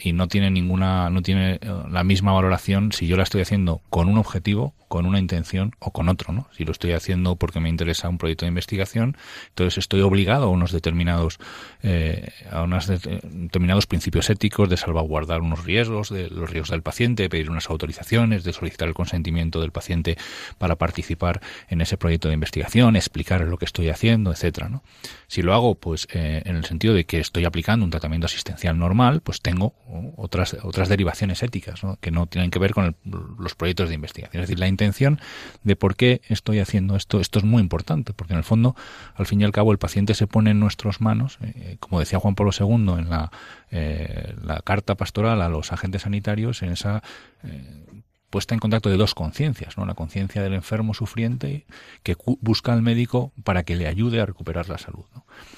[0.00, 1.58] y no tiene ninguna, no tiene eh,
[1.90, 5.92] la misma valoración si yo la estoy haciendo con un objetivo, con una intención o
[5.92, 6.48] con otro, ¿no?
[6.56, 9.16] Si lo estoy haciendo porque me interesa un proyecto de investigación,
[9.50, 11.38] entonces estoy obligado a unos determinados,
[11.82, 17.24] eh, a unos determinados principios éticos de salvaguardar unos riesgos, de los riesgos del paciente,
[17.24, 20.16] de pedir unas autorizaciones, de solicitar el consentimiento del paciente
[20.58, 24.82] para participar en ese proyecto de investigación, explicar lo que estoy haciendo, etcétera, ¿no?
[25.28, 28.78] Si lo hago, pues, eh, en el sentido de que estoy aplicando un tratamiento asistencial
[28.78, 29.67] normal, pues tengo
[30.16, 32.96] otras, otras derivaciones éticas que no tienen que ver con
[33.38, 34.42] los proyectos de investigación.
[34.42, 35.20] Es decir, la intención
[35.62, 38.76] de por qué estoy haciendo esto, esto es muy importante, porque en el fondo,
[39.14, 42.18] al fin y al cabo, el paciente se pone en nuestras manos, eh, como decía
[42.18, 43.30] Juan Pablo II en la,
[43.70, 47.02] eh, la carta pastoral a los agentes sanitarios, en esa
[47.44, 49.86] eh, puesta en contacto de dos conciencias, ¿no?
[49.86, 51.66] La conciencia del enfermo sufriente
[52.02, 55.04] que busca al médico para que le ayude a recuperar la salud.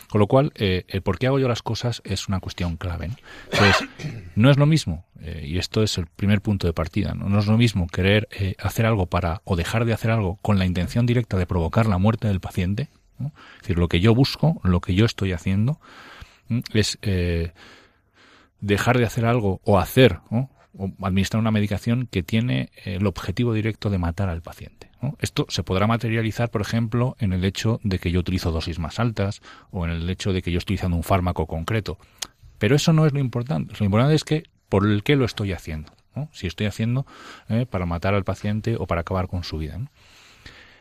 [0.09, 3.09] Con lo cual, eh, el por qué hago yo las cosas es una cuestión clave.
[3.09, 3.17] ¿no?
[3.53, 3.89] Entonces,
[4.37, 7.47] no es lo mismo, eh, y esto es el primer punto de partida, no, es
[7.47, 11.07] lo mismo querer eh, hacer algo para o dejar de hacer algo con la intención
[11.07, 14.95] directa de provocar la muerte del paciente, Es decir, lo que yo busco, lo que
[14.95, 15.81] yo estoy haciendo,
[16.73, 16.99] es
[18.61, 20.21] dejar de hacer algo o hacer
[20.77, 24.91] o administrar una medicación que tiene el objetivo directo de matar al paciente.
[25.19, 29.01] Esto se podrá materializar, por ejemplo, en el hecho de que yo utilizo dosis más
[29.01, 29.41] altas
[29.71, 31.99] o en el hecho de que yo estoy utilizando un fármaco concreto.
[32.59, 33.75] Pero eso no es lo importante.
[33.79, 35.93] Lo importante es que por el qué lo estoy haciendo.
[36.33, 37.07] Si estoy haciendo
[37.49, 39.81] eh, para matar al paciente o para acabar con su vida.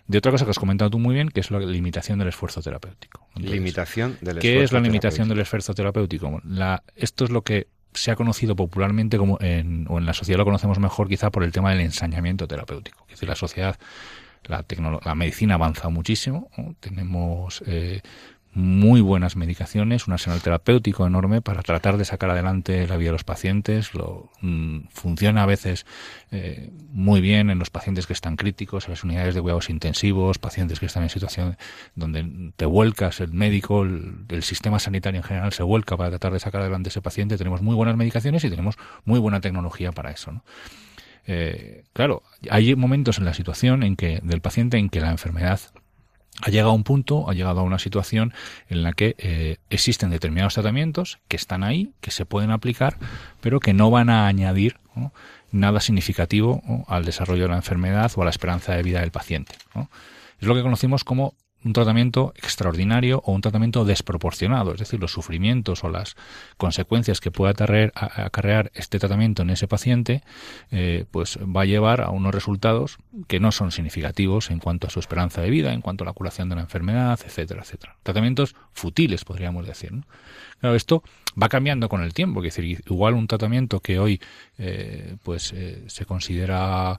[0.07, 2.61] De otra cosa que has comentado tú muy bien, que es la limitación del esfuerzo
[2.61, 3.27] terapéutico.
[3.35, 6.41] limitación del esfuerzo ¿Qué es la limitación del esfuerzo terapéutico?
[6.43, 10.37] La, esto es lo que se ha conocido popularmente como en, o en la sociedad
[10.37, 13.03] lo conocemos mejor quizá por el tema del ensañamiento terapéutico.
[13.07, 13.77] Es decir, la sociedad,
[14.43, 14.65] la,
[15.03, 16.49] la medicina ha avanzado muchísimo.
[16.79, 18.01] Tenemos eh,
[18.53, 23.13] muy buenas medicaciones, un arsenal terapéutico enorme para tratar de sacar adelante la vida de
[23.13, 23.93] los pacientes.
[23.93, 25.85] Lo, mm, funciona a veces
[26.31, 30.39] eh, muy bien en los pacientes que están críticos, en las unidades de cuidados intensivos,
[30.39, 31.57] pacientes que están en situación
[31.95, 36.39] donde te vuelcas, el médico, el, sistema sanitario en general se vuelca para tratar de
[36.39, 37.37] sacar adelante ese paciente.
[37.37, 40.31] Tenemos muy buenas medicaciones y tenemos muy buena tecnología para eso.
[40.31, 40.43] ¿no?
[41.27, 45.59] Eh, claro, hay momentos en la situación en que del paciente en que la enfermedad
[46.41, 48.33] ha llegado a un punto, ha llegado a una situación
[48.67, 52.97] en la que eh, existen determinados tratamientos que están ahí, que se pueden aplicar,
[53.41, 54.77] pero que no van a añadir
[55.51, 59.55] nada significativo al desarrollo de la enfermedad o a la esperanza de vida del paciente.
[60.39, 65.11] Es lo que conocimos como un tratamiento extraordinario o un tratamiento desproporcionado, es decir, los
[65.11, 66.15] sufrimientos o las
[66.57, 70.23] consecuencias que pueda acarrear este tratamiento en ese paciente,
[70.71, 72.97] eh, pues va a llevar a unos resultados
[73.27, 76.13] que no son significativos en cuanto a su esperanza de vida, en cuanto a la
[76.13, 77.97] curación de la enfermedad, etcétera, etcétera.
[78.03, 79.91] Tratamientos futiles, podríamos decir.
[80.59, 81.03] Claro, esto
[81.41, 84.21] va cambiando con el tiempo, es decir, igual un tratamiento que hoy
[84.57, 86.97] eh, pues eh, se considera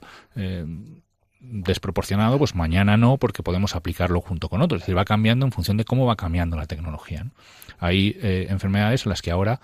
[1.41, 4.81] desproporcionado, pues mañana no, porque podemos aplicarlo junto con otros.
[4.81, 7.25] Es decir, va cambiando en función de cómo va cambiando la tecnología.
[7.79, 9.59] Hay eh, enfermedades en las que ahora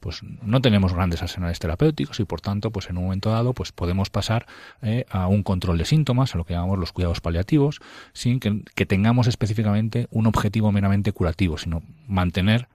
[0.00, 3.72] pues no tenemos grandes arsenales terapéuticos y por tanto pues en un momento dado pues
[3.72, 4.46] podemos pasar
[4.82, 7.80] eh, a un control de síntomas a lo que llamamos los cuidados paliativos
[8.12, 12.68] sin que, tengamos específicamente un objetivo meramente curativo sino mantener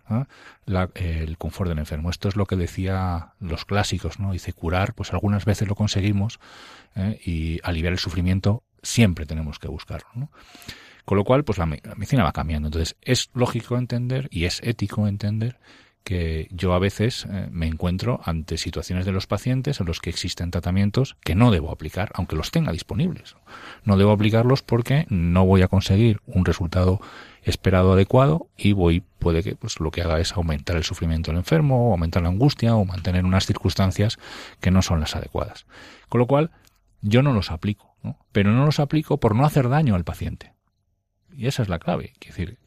[0.96, 5.12] el confort del enfermo esto es lo que decía los clásicos no dice curar pues
[5.12, 6.40] algunas veces lo conseguimos
[6.96, 7.20] ¿eh?
[7.26, 10.08] y aliviar el sufrimiento siempre tenemos que buscarlo.
[10.14, 10.32] ¿no?
[11.04, 12.68] Con lo cual, pues la, medicina va cambiando.
[12.68, 15.60] Entonces, es lógico entender y es ético entender
[16.06, 20.12] que yo a veces eh, me encuentro ante situaciones de los pacientes en los que
[20.12, 23.36] existen tratamientos que no debo aplicar, aunque los tenga disponibles.
[23.84, 27.02] No debo aplicarlos porque no voy a conseguir un resultado
[27.42, 31.40] esperado adecuado y voy puede que pues lo que haga es aumentar el sufrimiento del
[31.40, 34.20] enfermo, o aumentar la angustia o mantener unas circunstancias
[34.62, 35.66] que no son las adecuadas.
[36.08, 36.52] Con lo cual,
[37.02, 38.20] yo no los aplico, ¿no?
[38.32, 40.54] pero no los aplico por no hacer daño al paciente.
[41.36, 42.14] Y esa es la clave.
[42.22, 42.60] Es decir,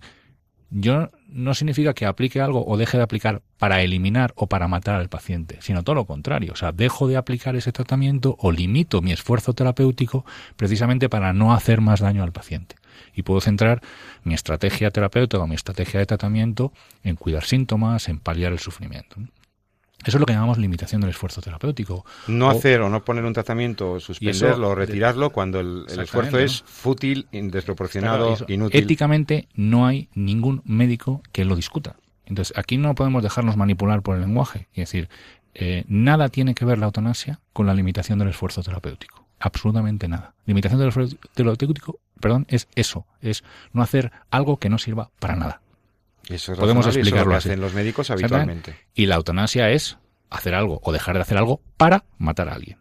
[0.70, 4.96] yo no significa que aplique algo o deje de aplicar para eliminar o para matar
[4.96, 6.52] al paciente, sino todo lo contrario.
[6.52, 10.24] O sea, dejo de aplicar ese tratamiento o limito mi esfuerzo terapéutico
[10.56, 12.76] precisamente para no hacer más daño al paciente.
[13.14, 13.80] Y puedo centrar
[14.24, 19.16] mi estrategia terapéutica o mi estrategia de tratamiento en cuidar síntomas, en paliar el sufrimiento.
[20.04, 22.04] Eso es lo que llamamos limitación del esfuerzo terapéutico.
[22.28, 27.26] No hacer o no poner un tratamiento, suspenderlo o retirarlo cuando el, esfuerzo es fútil,
[27.32, 28.80] desproporcionado, inútil.
[28.80, 31.96] Éticamente no hay ningún médico que lo discuta.
[32.26, 34.68] Entonces aquí no podemos dejarnos manipular por el lenguaje.
[34.72, 35.08] Es decir,
[35.54, 39.26] eh, nada tiene que ver la eutanasia con la limitación del esfuerzo terapéutico.
[39.40, 40.34] Absolutamente nada.
[40.46, 43.42] Limitación del esfuerzo terapéutico, perdón, es eso, es
[43.72, 45.60] no hacer algo que no sirva para nada.
[46.28, 47.48] Eso Podemos explicarlo así.
[47.48, 48.76] hacen los médicos habitualmente.
[48.94, 49.96] Y la eutanasia es
[50.30, 52.78] hacer algo o dejar de hacer algo para matar a alguien.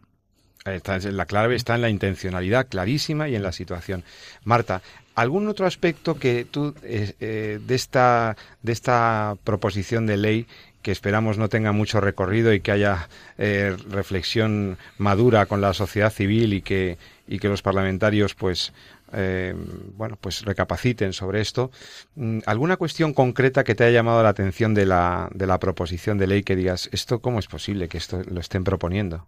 [0.65, 4.03] la clave está en la intencionalidad clarísima y en la situación.
[4.43, 4.81] Marta,
[5.15, 10.47] ¿algún otro aspecto que tú eh, eh, de esta de esta proposición de ley
[10.81, 16.11] que esperamos no tenga mucho recorrido y que haya eh, reflexión madura con la sociedad
[16.11, 18.73] civil y que y que los parlamentarios pues
[19.13, 19.55] eh,
[19.95, 21.71] bueno, pues recapaciten sobre esto.
[22.15, 26.17] Mm, ¿Alguna cuestión concreta que te haya llamado la atención de la, de la proposición
[26.17, 29.25] de ley que digas, esto cómo es posible que esto lo estén proponiendo?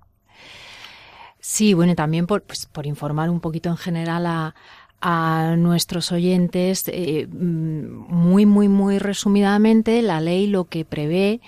[1.39, 4.55] Sí, bueno, también por, pues, por informar un poquito en general a,
[5.01, 11.39] a nuestros oyentes, eh, mm, muy, muy, muy resumidamente, la ley lo que prevé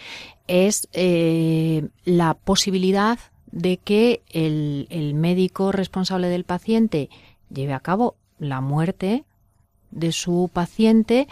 [0.48, 3.20] es eh, la posibilidad
[3.52, 7.10] de que el, el médico responsable del paciente
[7.50, 9.24] lleve a cabo la muerte
[9.92, 11.28] de su paciente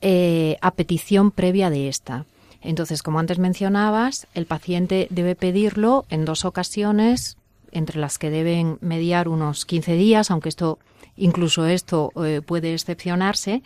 [0.00, 2.24] eh, a petición previa de esta.
[2.62, 7.36] Entonces, como antes mencionabas, el paciente debe pedirlo en dos ocasiones
[7.72, 10.78] entre las que deben mediar unos 15 días, aunque esto,
[11.16, 13.62] incluso esto eh, puede excepcionarse,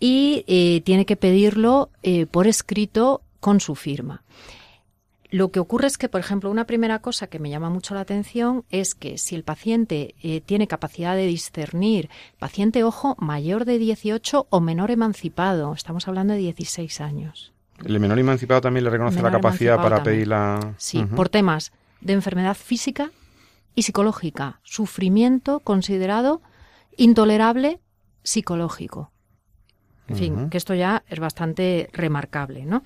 [0.00, 1.90] y eh, tiene que pedirlo
[2.30, 4.22] por escrito con su firma.
[5.34, 8.02] Lo que ocurre es que, por ejemplo, una primera cosa que me llama mucho la
[8.02, 10.14] atención es que si el paciente
[10.46, 12.08] tiene capacidad de discernir,
[12.38, 17.52] paciente, ojo, mayor de 18 o menor emancipado, estamos hablando de 16 años.
[17.84, 20.74] ¿El menor emancipado también le reconoce la capacidad para pedir la...?
[20.76, 23.10] Sí, por temas de enfermedad física
[23.74, 26.42] y psicológica, sufrimiento considerado
[26.96, 27.80] intolerable
[28.22, 29.10] psicológico.
[30.06, 32.84] En fin, que esto ya es bastante remarcable, ¿no?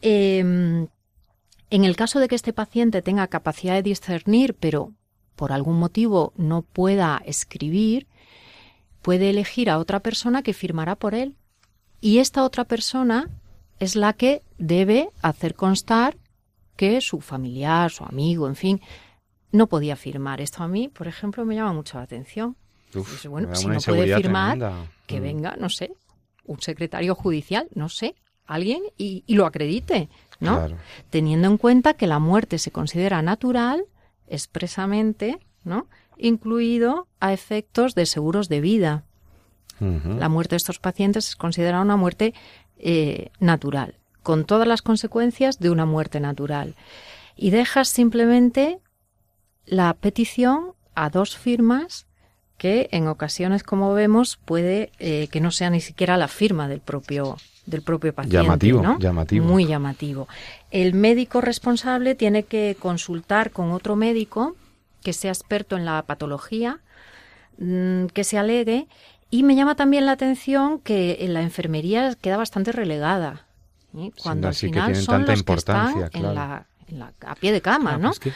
[0.00, 0.88] Em,
[1.72, 4.92] en el caso de que este paciente tenga capacidad de discernir, pero
[5.36, 8.06] por algún motivo no pueda escribir,
[9.00, 11.34] puede elegir a otra persona que firmará por él.
[11.98, 13.30] Y esta otra persona
[13.78, 16.18] es la que debe hacer constar
[16.76, 18.82] que su familiar, su amigo, en fin,
[19.50, 20.42] no podía firmar.
[20.42, 22.54] Esto a mí, por ejemplo, me llama mucho la atención.
[23.30, 24.58] bueno, si no puede firmar,
[25.06, 25.22] que mm.
[25.22, 25.94] venga, no sé,
[26.44, 28.14] un secretario judicial, no sé,
[28.46, 30.08] alguien y, lo acredite,
[30.42, 30.68] ¿no?
[31.10, 33.84] Teniendo en cuenta que la muerte se considera natural
[34.26, 35.86] expresamente, ¿no?
[36.16, 39.04] Incluido a efectos de seguros de vida.
[39.80, 42.34] La muerte de estos pacientes es considerada una muerte
[42.76, 46.76] eh, natural, con todas las consecuencias de una muerte natural.
[47.34, 48.78] Y dejas simplemente
[49.66, 52.06] la petición a dos firmas
[52.58, 56.80] que en ocasiones, como vemos, puede eh, que no sea ni siquiera la firma del
[56.80, 58.42] propio del propio paciente.
[58.42, 58.98] Llamativo, ¿no?
[58.98, 59.46] llamativo.
[59.46, 60.28] Muy llamativo.
[60.70, 64.56] El médico responsable tiene que consultar con otro médico
[65.02, 66.80] que sea experto en la patología,
[67.58, 68.86] mm, que se alegue
[69.30, 73.46] y me llama también la atención que en la enfermería queda bastante relegada.
[74.22, 76.66] Cuando al final son los que están en, la,
[77.26, 78.12] a pie de cama, ¿no?
[78.20, 78.34] Pues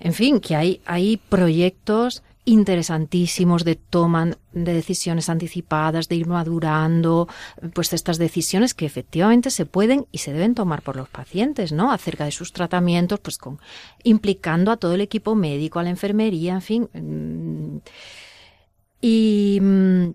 [0.00, 2.22] en fin, que hay, hay proyectos
[2.52, 7.28] interesantísimos de toma de decisiones anticipadas, de ir madurando,
[7.74, 11.92] pues estas decisiones que efectivamente se pueden y se deben tomar por los pacientes, ¿no?
[11.92, 13.60] Acerca de sus tratamientos, pues con
[14.02, 16.88] implicando a todo el equipo médico, a la enfermería, en fin.
[16.92, 17.78] Mm,
[19.00, 20.10] y mm,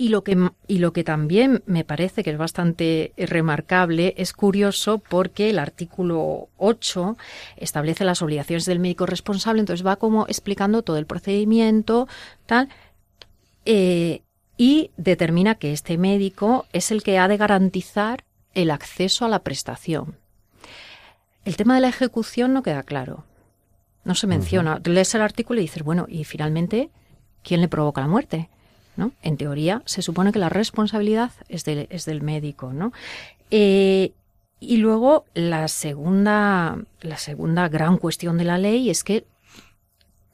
[0.00, 4.98] y lo, que, y lo que también me parece que es bastante remarcable es curioso
[4.98, 7.16] porque el artículo 8
[7.56, 12.06] establece las obligaciones del médico responsable, entonces va como explicando todo el procedimiento,
[12.46, 12.68] tal,
[13.64, 14.22] eh,
[14.56, 18.24] y determina que este médico es el que ha de garantizar
[18.54, 20.16] el acceso a la prestación.
[21.44, 23.24] El tema de la ejecución no queda claro.
[24.04, 24.80] No se menciona.
[24.84, 26.90] Lees el artículo y dices, bueno, y finalmente,
[27.42, 28.48] ¿quién le provoca la muerte?
[29.22, 32.92] En teoría, se supone que la responsabilidad es, es del médico, ¿no?
[33.50, 34.12] Eh,
[34.60, 39.24] y luego la segunda, la segunda gran cuestión de la ley es que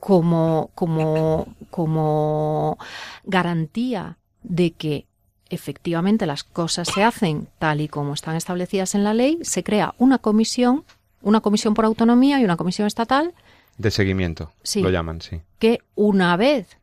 [0.00, 2.78] como, como, como
[3.24, 5.06] garantía de que
[5.50, 9.94] efectivamente las cosas se hacen tal y como están establecidas en la ley, se crea
[9.98, 10.84] una comisión,
[11.22, 13.34] una comisión por autonomía y una comisión estatal.
[13.78, 15.40] De seguimiento, lo llaman, sí.
[15.58, 16.78] Que una vez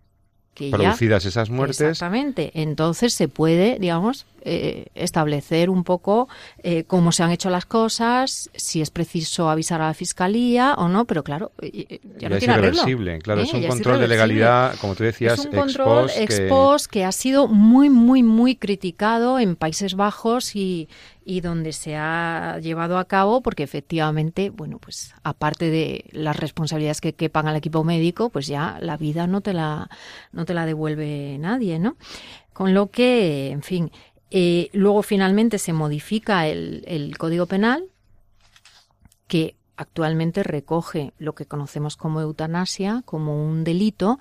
[0.53, 1.81] producidas esas muertes.
[1.81, 2.51] Exactamente.
[2.55, 6.27] Entonces se puede, digamos, eh, establecer un poco
[6.63, 10.87] eh, cómo se han hecho las cosas, si es preciso avisar a la fiscalía o
[10.87, 11.51] no, pero claro,
[12.17, 15.51] ya, no es irreversible, claro, es un control de legalidad, como tú decías, es un
[15.51, 17.05] control ex post que...
[17.05, 20.89] ha sido muy, muy, muy criticado en Países Bajos y,
[21.23, 27.01] y donde se ha llevado a cabo porque efectivamente, bueno, pues aparte de las responsabilidades
[27.01, 29.89] que quepan al equipo médico, pues ya la vida no te la
[30.31, 31.95] no te la devuelve nadie, ¿no?
[32.53, 33.91] Con lo que, en fin,
[34.31, 37.85] eh, luego finalmente se modifica el, Código Penal,
[39.27, 44.19] que actualmente recoge lo que conocemos como eutanasia, como un delito,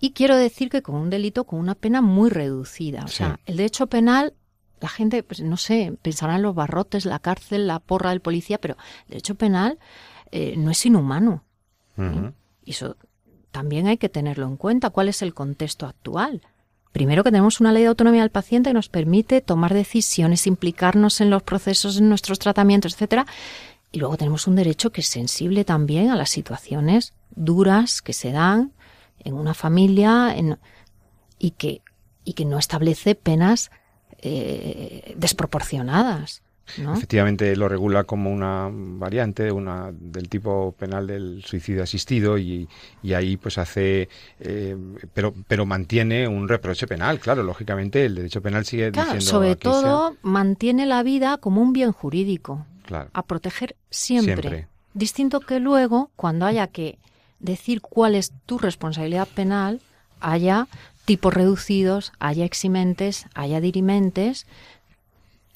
[0.00, 3.04] y quiero decir que como un delito con una pena muy reducida.
[3.04, 4.34] O sea, el derecho penal,
[4.80, 8.58] la gente, pues no sé, pensará en los barrotes, la cárcel, la porra del policía,
[8.58, 9.78] pero el derecho penal
[10.32, 11.44] eh, no es inhumano.
[12.64, 12.96] Y eso
[13.52, 14.90] también hay que tenerlo en cuenta.
[14.90, 16.42] ¿Cuál es el contexto actual?
[16.92, 21.20] Primero que tenemos una ley de autonomía del paciente que nos permite tomar decisiones, implicarnos
[21.20, 23.26] en los procesos, en nuestros tratamientos, etcétera.
[23.90, 28.30] Y luego tenemos un derecho que es sensible también a las situaciones duras que se
[28.32, 28.72] dan
[29.20, 30.34] en una familia
[31.38, 31.82] y, que,
[32.24, 33.70] y que no establece penas
[34.18, 36.42] eh, desproporcionadas.
[36.78, 42.68] Efectivamente lo regula como una variante una, del tipo penal del suicidio asistido y,
[43.14, 44.08] ahí pues hace,
[44.40, 44.76] eh,
[45.12, 50.16] pero, pero mantiene un reproche penal, claro, lógicamente el derecho penal sigue claro, Sobre todo
[50.22, 52.66] mantiene la vida como un bien jurídico,
[53.12, 54.68] a proteger siempre.
[54.94, 56.98] Distinto que luego, cuando haya que
[57.38, 59.80] decir cuál es tu responsabilidad penal,
[60.20, 60.68] haya
[61.04, 64.46] tipos reducidos, haya eximentes, haya dirimentes,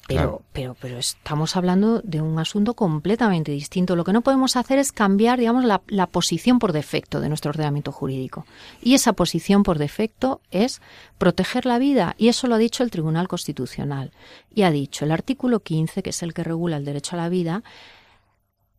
[0.07, 3.97] pero, pero, pero estamos hablando de un asunto completamente distinto.
[3.97, 7.49] Lo que no podemos hacer es cambiar, digamos, la, la, posición por defecto de nuestro
[7.49, 8.45] ordenamiento jurídico.
[8.81, 10.81] Y esa posición por defecto es
[11.17, 12.15] proteger la vida.
[12.17, 14.13] Y eso lo ha dicho el Tribunal Constitucional.
[14.49, 17.29] Y ha dicho el artículo 15, que es el que regula el derecho a la
[17.29, 17.63] vida,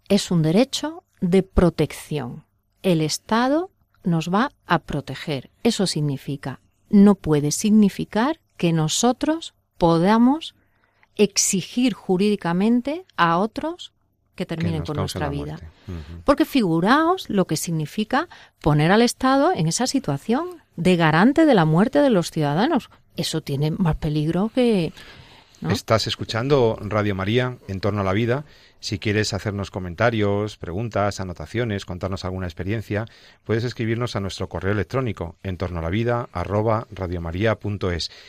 [0.09, 2.45] es un derecho de protección.
[2.83, 3.71] El Estado
[4.03, 5.51] nos va a proteger.
[5.63, 10.55] Eso significa, no puede significar que nosotros podamos
[11.19, 13.93] exigir jurídicamente a otros
[14.35, 15.59] que terminen con nuestra vida.
[16.25, 18.29] Porque figuraos lo que significa
[18.61, 22.89] poner al Estado en esa situación de garante de la muerte de los ciudadanos.
[23.17, 24.93] Eso tiene más peligro que...
[25.69, 28.45] Estás escuchando Radio María en torno a la vida
[28.81, 33.07] si quieres hacernos comentarios, preguntas, anotaciones, contarnos alguna experiencia,
[33.45, 36.29] puedes escribirnos a nuestro correo electrónico en a la vida.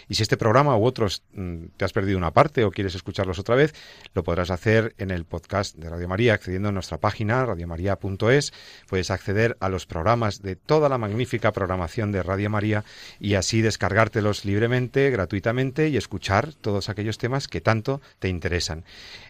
[0.08, 3.39] Y si este programa u otros mm, te has perdido una parte o quieres escucharlos
[3.39, 3.74] otra vez,
[4.14, 8.54] lo podrás hacer en el podcast de Radio María accediendo a nuestra página radiomaria.es.
[8.88, 12.84] Puedes acceder a los programas de toda la magnífica programación de Radio María
[13.20, 18.84] y así descargártelos libremente, gratuitamente y escuchar todos aquellos temas que tanto te interesan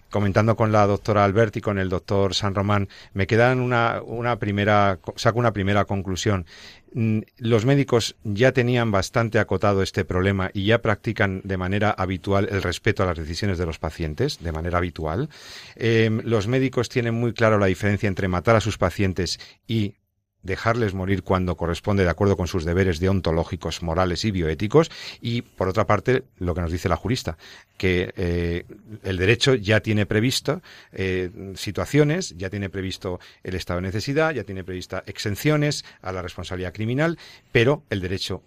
[0.10, 4.38] comentando con la doctora Albert y con el doctor San Román, me quedan una, una
[4.38, 6.46] primera, saco una primera conclusión.
[6.94, 12.48] Mm, los médicos ya tenían bastante acotado este problema y ya practican de manera habitual
[12.52, 15.30] el respeto a las decisiones de los pacientes, de manera habitual.
[15.76, 19.96] Em, los médicos tienen muy claro la diferencia entre matar a sus pacientes y
[20.50, 24.92] dejarles morir cuando corresponde de acuerdo con sus deberes deontológicos, morales y bioéticos,
[25.22, 27.38] y por otra parte, lo que nos dice la jurista,
[27.78, 28.66] que eh,
[29.04, 34.44] el derecho ya tiene previsto eh, situaciones, ya tiene previsto el estado de necesidad, ya
[34.44, 37.18] tiene prevista exenciones a la responsabilidad criminal,
[37.52, 38.44] pero el derecho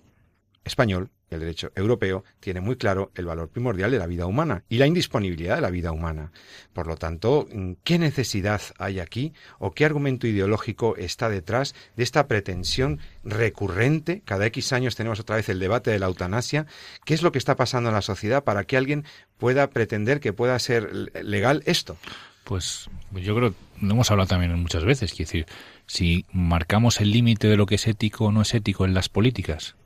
[0.64, 4.78] español el derecho europeo tiene muy claro el valor primordial de la vida humana y
[4.78, 6.32] la indisponibilidad de la vida humana.
[6.72, 7.46] Por lo tanto,
[7.84, 14.22] ¿qué necesidad hay aquí o qué argumento ideológico está detrás de esta pretensión recurrente?
[14.24, 16.66] Cada X años tenemos otra vez el debate de la eutanasia.
[17.04, 19.04] ¿Qué es lo que está pasando en la sociedad para que alguien
[19.38, 21.96] pueda pretender que pueda ser legal esto?
[22.44, 25.46] Pues yo creo, lo hemos hablado también muchas veces, quiero decir,
[25.86, 29.08] si marcamos el límite de lo que es ético o no es ético en las
[29.08, 29.76] políticas,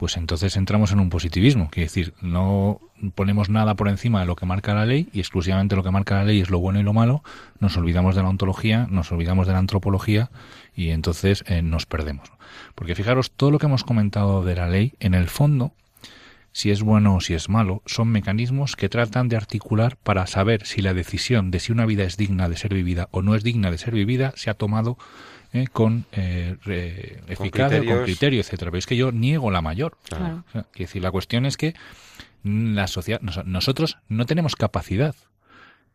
[0.00, 2.80] pues entonces entramos en un positivismo, quiere decir, no
[3.14, 6.14] ponemos nada por encima de lo que marca la ley y exclusivamente lo que marca
[6.14, 7.22] la ley es lo bueno y lo malo,
[7.58, 10.30] nos olvidamos de la ontología, nos olvidamos de la antropología
[10.74, 12.32] y entonces eh, nos perdemos.
[12.74, 15.74] Porque fijaros, todo lo que hemos comentado de la ley, en el fondo,
[16.52, 20.64] si es bueno o si es malo, son mecanismos que tratan de articular para saber
[20.64, 23.44] si la decisión de si una vida es digna de ser vivida o no es
[23.44, 24.96] digna de ser vivida se ha tomado
[25.52, 26.56] eh, con eh,
[27.28, 28.70] eficacia, con, criterio, etcétera.
[28.70, 29.96] Pero es que yo niego la mayor.
[30.76, 31.74] decir, la cuestión es que
[32.42, 35.14] la sociedad, nosotros no tenemos capacidad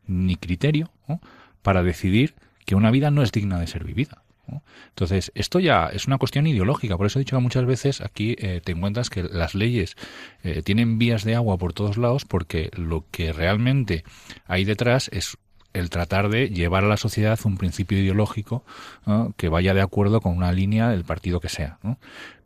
[0.08, 0.91] ni criterio
[1.62, 2.36] para decidir
[2.66, 4.22] que una vida no es digna de ser vivida.
[4.89, 6.97] Entonces, esto ya es una cuestión ideológica.
[6.97, 9.95] Por eso he dicho que muchas veces aquí eh, te encuentras que las leyes
[10.43, 14.03] eh, tienen vías de agua por todos lados porque lo que realmente
[14.45, 15.38] hay detrás es
[15.76, 18.64] el tratar de llevar a la sociedad un principio ideológico
[19.38, 21.78] que vaya de acuerdo con una línea del partido que sea.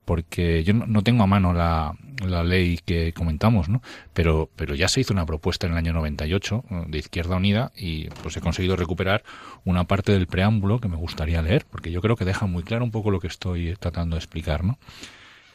[0.05, 1.93] porque yo no, tengo a mano la,
[2.25, 3.83] la, ley que comentamos, ¿no?
[4.15, 8.09] Pero, pero ya se hizo una propuesta en el año 98 de Izquierda Unida y
[8.23, 9.23] pues he conseguido recuperar
[9.65, 12.83] una parte del preámbulo que me gustaría leer, porque yo creo que deja muy claro
[12.83, 14.79] un poco lo que estoy tratando de explicar, ¿no?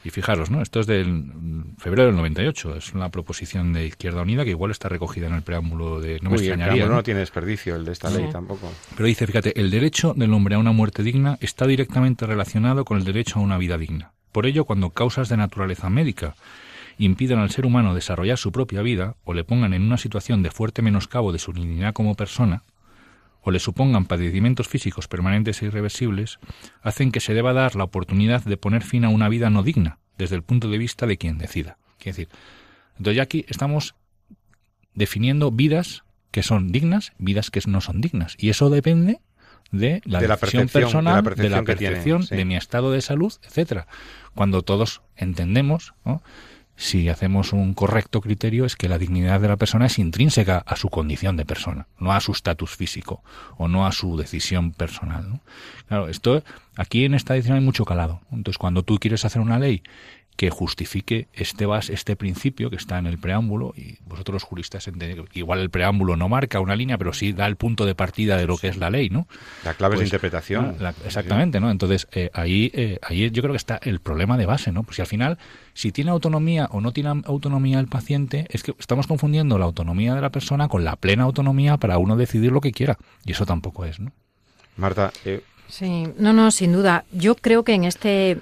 [0.05, 0.61] Y fijaros, ¿no?
[0.61, 1.25] Esto es del
[1.79, 2.77] febrero del 98.
[2.77, 6.21] Es una proposición de Izquierda Unida que igual está recogida en el preámbulo de...
[6.21, 6.87] No me extrañaría.
[6.87, 7.03] ¿no?
[7.03, 8.71] tiene desperdicio el de esta ley tampoco.
[8.95, 12.99] Pero dice, fíjate, el derecho del hombre a una muerte digna está directamente relacionado con
[12.99, 14.13] el derecho a una vida digna.
[14.31, 16.35] Por ello, cuando causas de naturaleza médica
[16.99, 20.51] impidan al ser humano desarrollar su propia vida o le pongan en una situación de
[20.51, 22.63] fuerte menoscabo de su dignidad como persona,
[23.45, 26.39] o le supongan padecimientos físicos permanentes e irreversibles,
[26.83, 29.99] hacen que se deba dar la oportunidad de poner fin a una vida no digna,
[30.17, 31.77] desde el punto de vista de quien decida.
[31.99, 32.29] Quiere decir,
[32.97, 33.95] entonces aquí estamos
[34.95, 38.35] definiendo vidas que son dignas, vidas que no son dignas.
[38.39, 39.21] Y eso depende
[39.71, 43.87] de la, de decisión personal, de la percepción, de, mi estado de salud, etcétera.
[44.35, 46.23] Cuando todos entendemos ¿no?
[46.77, 50.77] Si hacemos un correcto criterio, es que la dignidad de la persona es intrínseca a
[50.77, 53.23] su condición de persona, no a su estatus físico
[53.57, 55.41] o no a su decisión personal.
[55.89, 56.43] Claro, esto
[56.77, 58.21] aquí en esta decisión hay mucho calado.
[58.33, 59.83] Entonces, cuando tú quieres hacer una ley
[60.37, 64.89] que justifique este bas, este principio que está en el preámbulo y vosotros los juristas
[64.89, 67.95] entendéis que igual el preámbulo no marca una línea pero sí da el punto de
[67.95, 69.29] partida de lo que es la ley no
[69.65, 70.77] la clave es de pues, interpretación.
[71.05, 74.73] exactamente no entonces eh, ahí eh, ahí yo creo que está el problema de base
[74.73, 75.39] no pues si al final
[75.73, 80.15] si tiene autonomía o no tiene autonomía el paciente es que estamos confundiendo la autonomía
[80.15, 83.47] de la persona con la plena autonomía para uno decidir lo que quiera y eso
[83.47, 84.11] tampoco es no
[84.77, 87.05] Marta eh, sí no no sin duda.
[87.13, 88.39] Yo creo que en este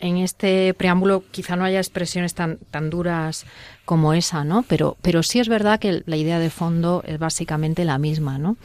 [0.00, 3.46] en este preámbulo quizá no haya expresiones tan, tan duras
[3.84, 4.62] como esa, ¿no?
[4.62, 8.56] Pero, pero sí es verdad que la idea de fondo es básicamente la misma, ¿no?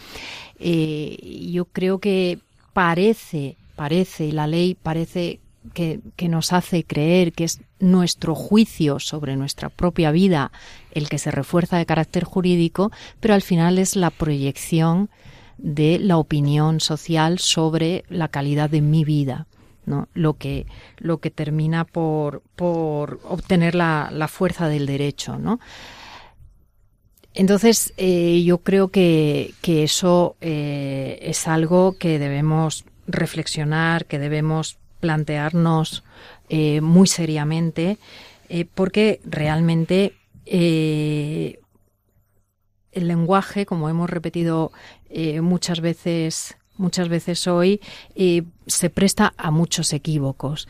[0.60, 2.40] Eh, yo creo que
[2.74, 5.40] parece, parece, la ley parece
[5.74, 10.52] que, que, nos hace creer que es nuestro juicio sobre nuestra propia vida
[10.92, 15.10] el que se refuerza de carácter jurídico, pero al final es la proyección
[15.58, 19.46] de la opinión social sobre la calidad de mi vida
[20.14, 20.66] lo, que,
[20.98, 25.38] lo que termina por, por obtener la, la, fuerza del derecho.
[25.38, 25.60] ¿no?
[27.34, 34.78] Entonces, eh, yo creo que, que eso eh, es algo que debemos reflexionar, que debemos
[35.00, 36.04] plantearnos
[36.50, 37.98] eh, muy seriamente,
[38.74, 40.16] porque realmente
[40.46, 41.58] el
[42.94, 44.72] lenguaje, como hemos repetido
[45.42, 47.82] muchas veces muchas veces hoy
[48.66, 50.68] se presta a muchos equívocos.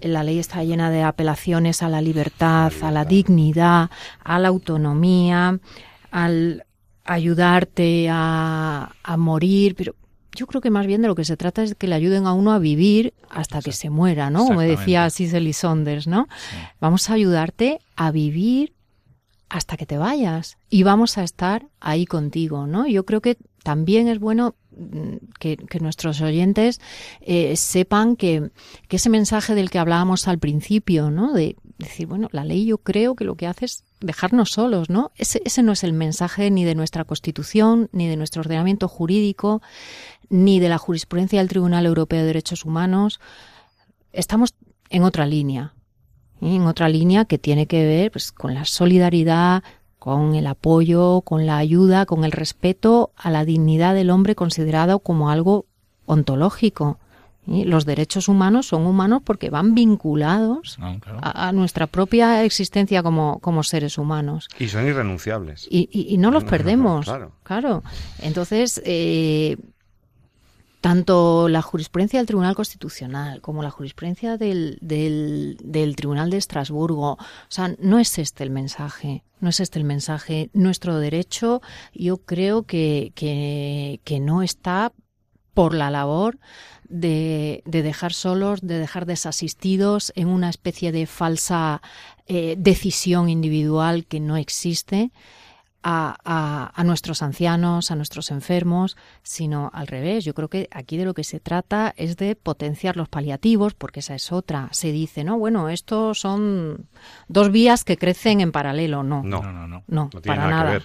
[0.00, 3.90] La ley está llena de apelaciones a la libertad, a la dignidad,
[4.24, 5.60] a la autonomía,
[6.10, 6.64] al
[7.04, 9.94] ayudarte a, morir, pero
[10.34, 12.32] yo creo que más bien de lo que se trata es que le ayuden a
[12.32, 14.46] uno a vivir hasta que se muera, ¿no?
[14.46, 16.28] Como decía Cicely Saunders, ¿no?
[16.80, 18.72] Vamos a ayudarte a vivir
[19.48, 22.86] hasta que te vayas y vamos a estar ahí contigo, ¿no?
[22.86, 26.80] Yo creo que también es bueno mm, que, nuestros oyentes
[27.20, 28.50] eh, sepan que,
[28.88, 31.32] ese mensaje del que hablábamos al principio, ¿no?
[31.32, 35.12] De decir, bueno, la ley yo creo que lo que hace es dejarnos solos, ¿no?
[35.16, 39.62] Ese, ese no es el mensaje ni de nuestra Constitución, ni de nuestro ordenamiento jurídico,
[40.28, 43.20] ni de la jurisprudencia del Tribunal Europeo de Derechos Humanos.
[44.12, 44.54] Estamos
[44.88, 45.74] en otra línea,
[46.40, 49.62] en otra línea que tiene que ver pues, con la solidaridad,
[50.00, 54.98] con el apoyo, con la ayuda, con el respeto a la dignidad del hombre considerado
[54.98, 55.66] como algo
[56.06, 56.98] ontológico.
[57.46, 63.62] Los derechos humanos son humanos porque van vinculados ah, a, nuestra propia existencia como, como,
[63.62, 64.48] seres humanos.
[64.58, 65.66] Y son irrenunciables.
[65.70, 67.04] Y, no los perdemos.
[67.04, 67.32] Claro.
[67.42, 67.82] claro.
[68.20, 69.58] Entonces, eh,
[70.80, 77.18] tanto la jurisprudencia del Tribunal Constitucional como la jurisprudencia del, del, Tribunal de Estrasburgo, o
[77.48, 80.50] sea, no es este el mensaje, no es este el mensaje.
[80.52, 81.60] Nuestro derecho,
[81.92, 84.92] yo creo que, que, no está
[85.54, 86.38] por la labor
[86.88, 91.82] de, de, dejar solos, de dejar desasistidos en una especie de falsa
[92.26, 95.10] eh, decisión individual que no existe
[95.82, 100.24] a, a, nuestros ancianos, a nuestros enfermos, sino al revés.
[100.24, 104.00] Yo creo que aquí de lo que se trata es de potenciar los paliativos, porque
[104.00, 104.68] esa es otra.
[104.72, 106.86] Se dice, no, bueno, estos son
[107.28, 109.02] dos vías que crecen en paralelo.
[109.02, 110.76] No, no, no, no, no, para nada.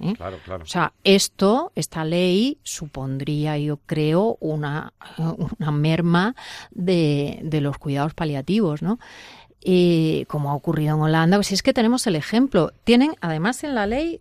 [0.00, 0.14] ¿eh?
[0.16, 0.62] Claro, claro.
[0.64, 6.34] O sea, esto, esta ley supondría, yo creo, una, una merma
[6.70, 8.98] de, de los cuidados paliativos, ¿no?
[9.66, 12.72] Y como ha ocurrido en Holanda, pues si es que tenemos el ejemplo.
[12.84, 14.20] Tienen, además, en la ley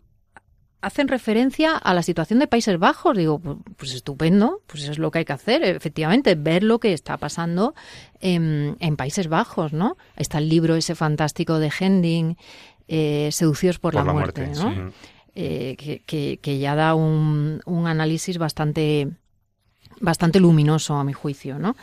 [0.84, 3.18] hacen referencia a la situación de Países Bajos.
[3.18, 3.40] Digo,
[3.78, 7.74] pues, estupendo, pues es lo que hay que hacer, efectivamente, ver lo que está pasando
[8.20, 9.98] en, Países Bajos, ¿no?
[10.18, 12.38] Está el libro ese fantástico de Hending,
[12.90, 14.92] eh, Seducidos por, la, muerte, ¿no?
[15.36, 15.76] Eh,
[16.06, 19.10] que, que, ya da un, un análisis bastante,
[20.02, 21.76] bastante luminoso, a mi juicio, ¿no?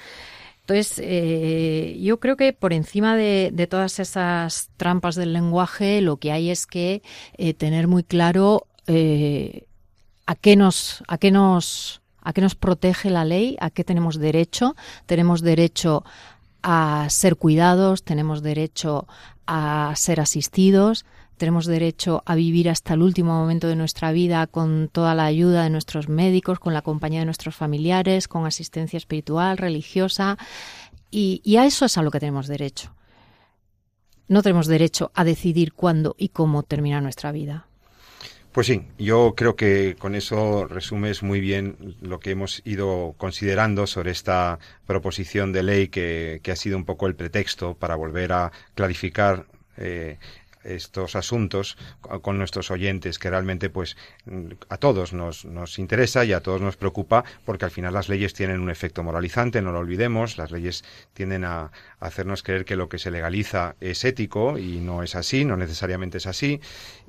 [0.72, 6.18] Entonces, eh, yo creo que por encima de, de, todas esas trampas del lenguaje, lo
[6.18, 7.02] que hay es que
[7.36, 9.66] eh, tener muy claro eh,
[10.26, 14.18] a qué nos, a qué nos, a qué nos protege la ley, a qué tenemos
[14.18, 14.76] derecho.
[15.06, 16.04] Tenemos derecho
[16.62, 19.06] a ser cuidados, tenemos derecho
[19.46, 21.04] a ser asistidos,
[21.36, 25.62] tenemos derecho a vivir hasta el último momento de nuestra vida con toda la ayuda
[25.62, 30.36] de nuestros médicos, con la compañía de nuestros familiares, con asistencia espiritual, religiosa,
[31.10, 32.94] y, y a eso es a lo que tenemos derecho.
[34.28, 37.69] No tenemos derecho a decidir cuándo y cómo termina nuestra vida.
[38.52, 43.86] Pues sí, yo creo que con eso resumes muy bien lo que hemos ido considerando
[43.86, 48.50] sobre esta proposición de ley que, ha sido un poco el pretexto para volver a
[48.74, 49.46] clarificar
[49.76, 50.18] eh,
[50.64, 51.76] estos asuntos
[52.22, 53.96] con nuestros oyentes, que realmente pues
[54.68, 58.34] a todos nos, nos interesa y a todos nos preocupa, porque al final las leyes
[58.34, 62.88] tienen un efecto moralizante, no lo olvidemos, las leyes tienden a, hacernos creer que lo
[62.88, 66.60] que se legaliza es ético y no es así, no necesariamente es así,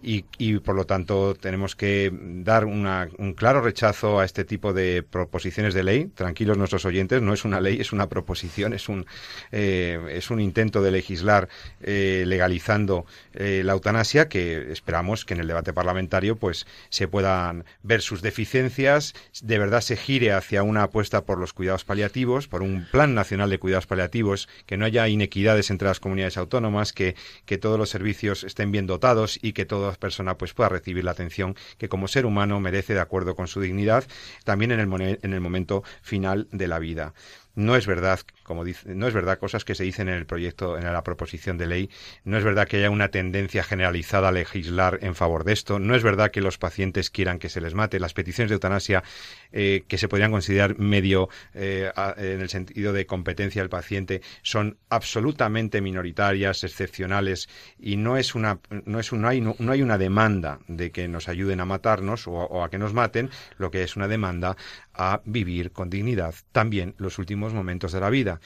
[0.04, 5.04] y, y por lo tanto tenemos que dar un claro rechazo a este tipo de
[5.04, 6.06] proposiciones de ley.
[6.06, 9.06] Tranquilos nuestros oyentes, no es una ley, es una proposición, es un,
[9.52, 11.50] eh, es un intento de legislar
[11.82, 13.06] eh, legalizando
[13.42, 18.22] eh, la eutanasia que esperamos que en el debate parlamentario pues se puedan ver sus
[18.22, 23.16] deficiencias, de verdad se gire hacia una apuesta por los cuidados paliativos, por un plan
[23.16, 27.16] nacional de cuidados paliativos, que no haya inequidades entre las comunidades autónomas, que,
[27.46, 31.12] que todos los servicios estén bien dotados y que toda persona pues pueda recibir la
[31.12, 34.06] atención que como ser humano merece de acuerdo con su dignidad,
[34.44, 37.14] también en el, en el momento final de la vida.
[37.56, 40.78] No es verdad, como dice, no es verdad cosas que se dicen en el proyecto,
[40.78, 41.90] en la proposición de ley.
[42.24, 45.80] No es verdad que haya una tendencia generalizada a legislar en favor de esto.
[45.80, 48.00] No es verdad que los pacientes quieran que se les mate.
[48.00, 49.04] Las peticiones de eutanasia
[49.52, 54.78] eh, que se podrían considerar medio eh, en el sentido de competencia del paciente son
[54.90, 57.50] absolutamente minoritarias, excepcionales
[57.80, 61.08] y no es una, no es un, no hay, no, hay una demanda de que
[61.08, 63.30] nos ayuden a matarnos o, o a que nos maten.
[63.58, 64.56] Lo que es una demanda
[64.94, 68.40] a vivir con dignidad también los últimos momentos de la vida.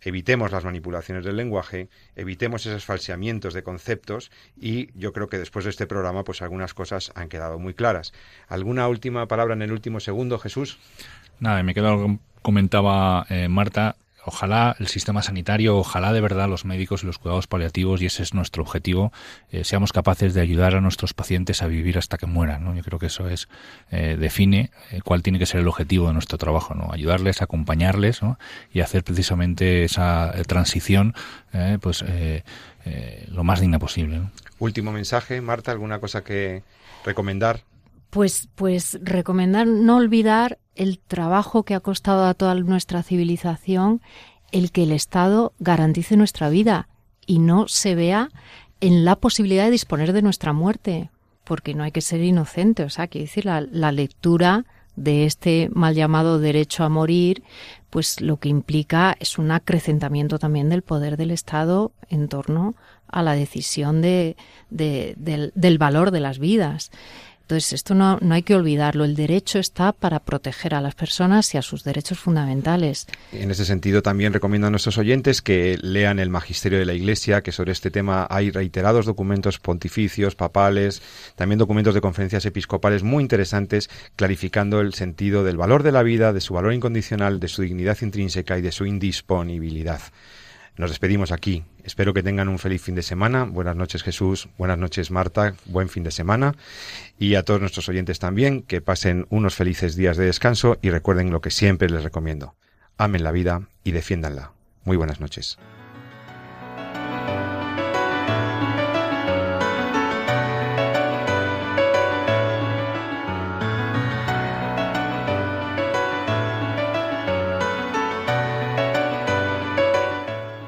[0.00, 5.64] Evitemos las manipulaciones del lenguaje, evitemos esos falseamientos de conceptos y yo creo que después
[5.64, 8.12] de este programa pues algunas cosas han quedado muy claras.
[8.46, 10.78] ¿Alguna última palabra en el último segundo, Jesús?
[11.40, 17.02] Nada, me quedo comentaba eh, Marta ojalá el sistema sanitario, ojalá de verdad los médicos
[17.02, 19.12] y los cuidados paliativos, y ese es nuestro objetivo,
[19.50, 22.64] eh, seamos capaces de ayudar a nuestros pacientes a vivir hasta que mueran.
[22.64, 22.74] ¿no?
[22.74, 23.48] Yo creo que eso es
[23.90, 26.92] eh, define eh, cuál tiene que ser el objetivo de nuestro trabajo, ¿no?
[26.92, 28.20] ayudarles, acompañarles
[28.72, 31.14] y hacer precisamente esa transición
[31.80, 32.04] pues
[33.28, 34.22] lo más digna posible.
[34.58, 36.62] Último mensaje, Marta, ¿alguna cosa que
[37.04, 37.60] recomendar?
[38.10, 44.00] Pues, pues recomendar no olvidar el trabajo que ha costado a toda nuestra civilización
[44.52, 46.88] el que el Estado garantice nuestra vida
[47.26, 48.30] y no se vea
[48.80, 51.10] en la posibilidad de disponer de nuestra muerte,
[51.44, 54.64] porque no hay que ser inocente, o sea, quiero decir, la, lectura
[54.96, 57.42] de este mal llamado derecho a morir,
[57.90, 62.74] pues lo que implica es un acrecentamiento también del poder del Estado en torno
[63.08, 64.36] a la decisión de,
[64.70, 66.90] de, del, del valor de las vidas.
[67.46, 69.04] Entonces, esto no, no hay que olvidarlo.
[69.04, 73.06] El derecho está para proteger a las personas y a sus derechos fundamentales.
[73.30, 77.42] En ese sentido, también recomiendo a nuestros oyentes que lean el Magisterio de la Iglesia,
[77.42, 81.00] que sobre este tema hay reiterados documentos pontificios, papales,
[81.36, 86.32] también documentos de conferencias episcopales muy interesantes, clarificando el sentido del valor de la vida,
[86.32, 90.00] de su valor incondicional, de su dignidad intrínseca y de su indisponibilidad.
[90.76, 91.64] Nos despedimos aquí.
[91.84, 93.44] Espero que tengan un feliz fin de semana.
[93.44, 96.54] Buenas noches Jesús, buenas noches Marta, buen fin de semana.
[97.18, 101.30] Y a todos nuestros oyentes también, que pasen unos felices días de descanso y recuerden
[101.30, 102.54] lo que siempre les recomiendo.
[102.98, 104.52] Amen la vida y defiéndanla.
[104.84, 105.58] Muy buenas noches.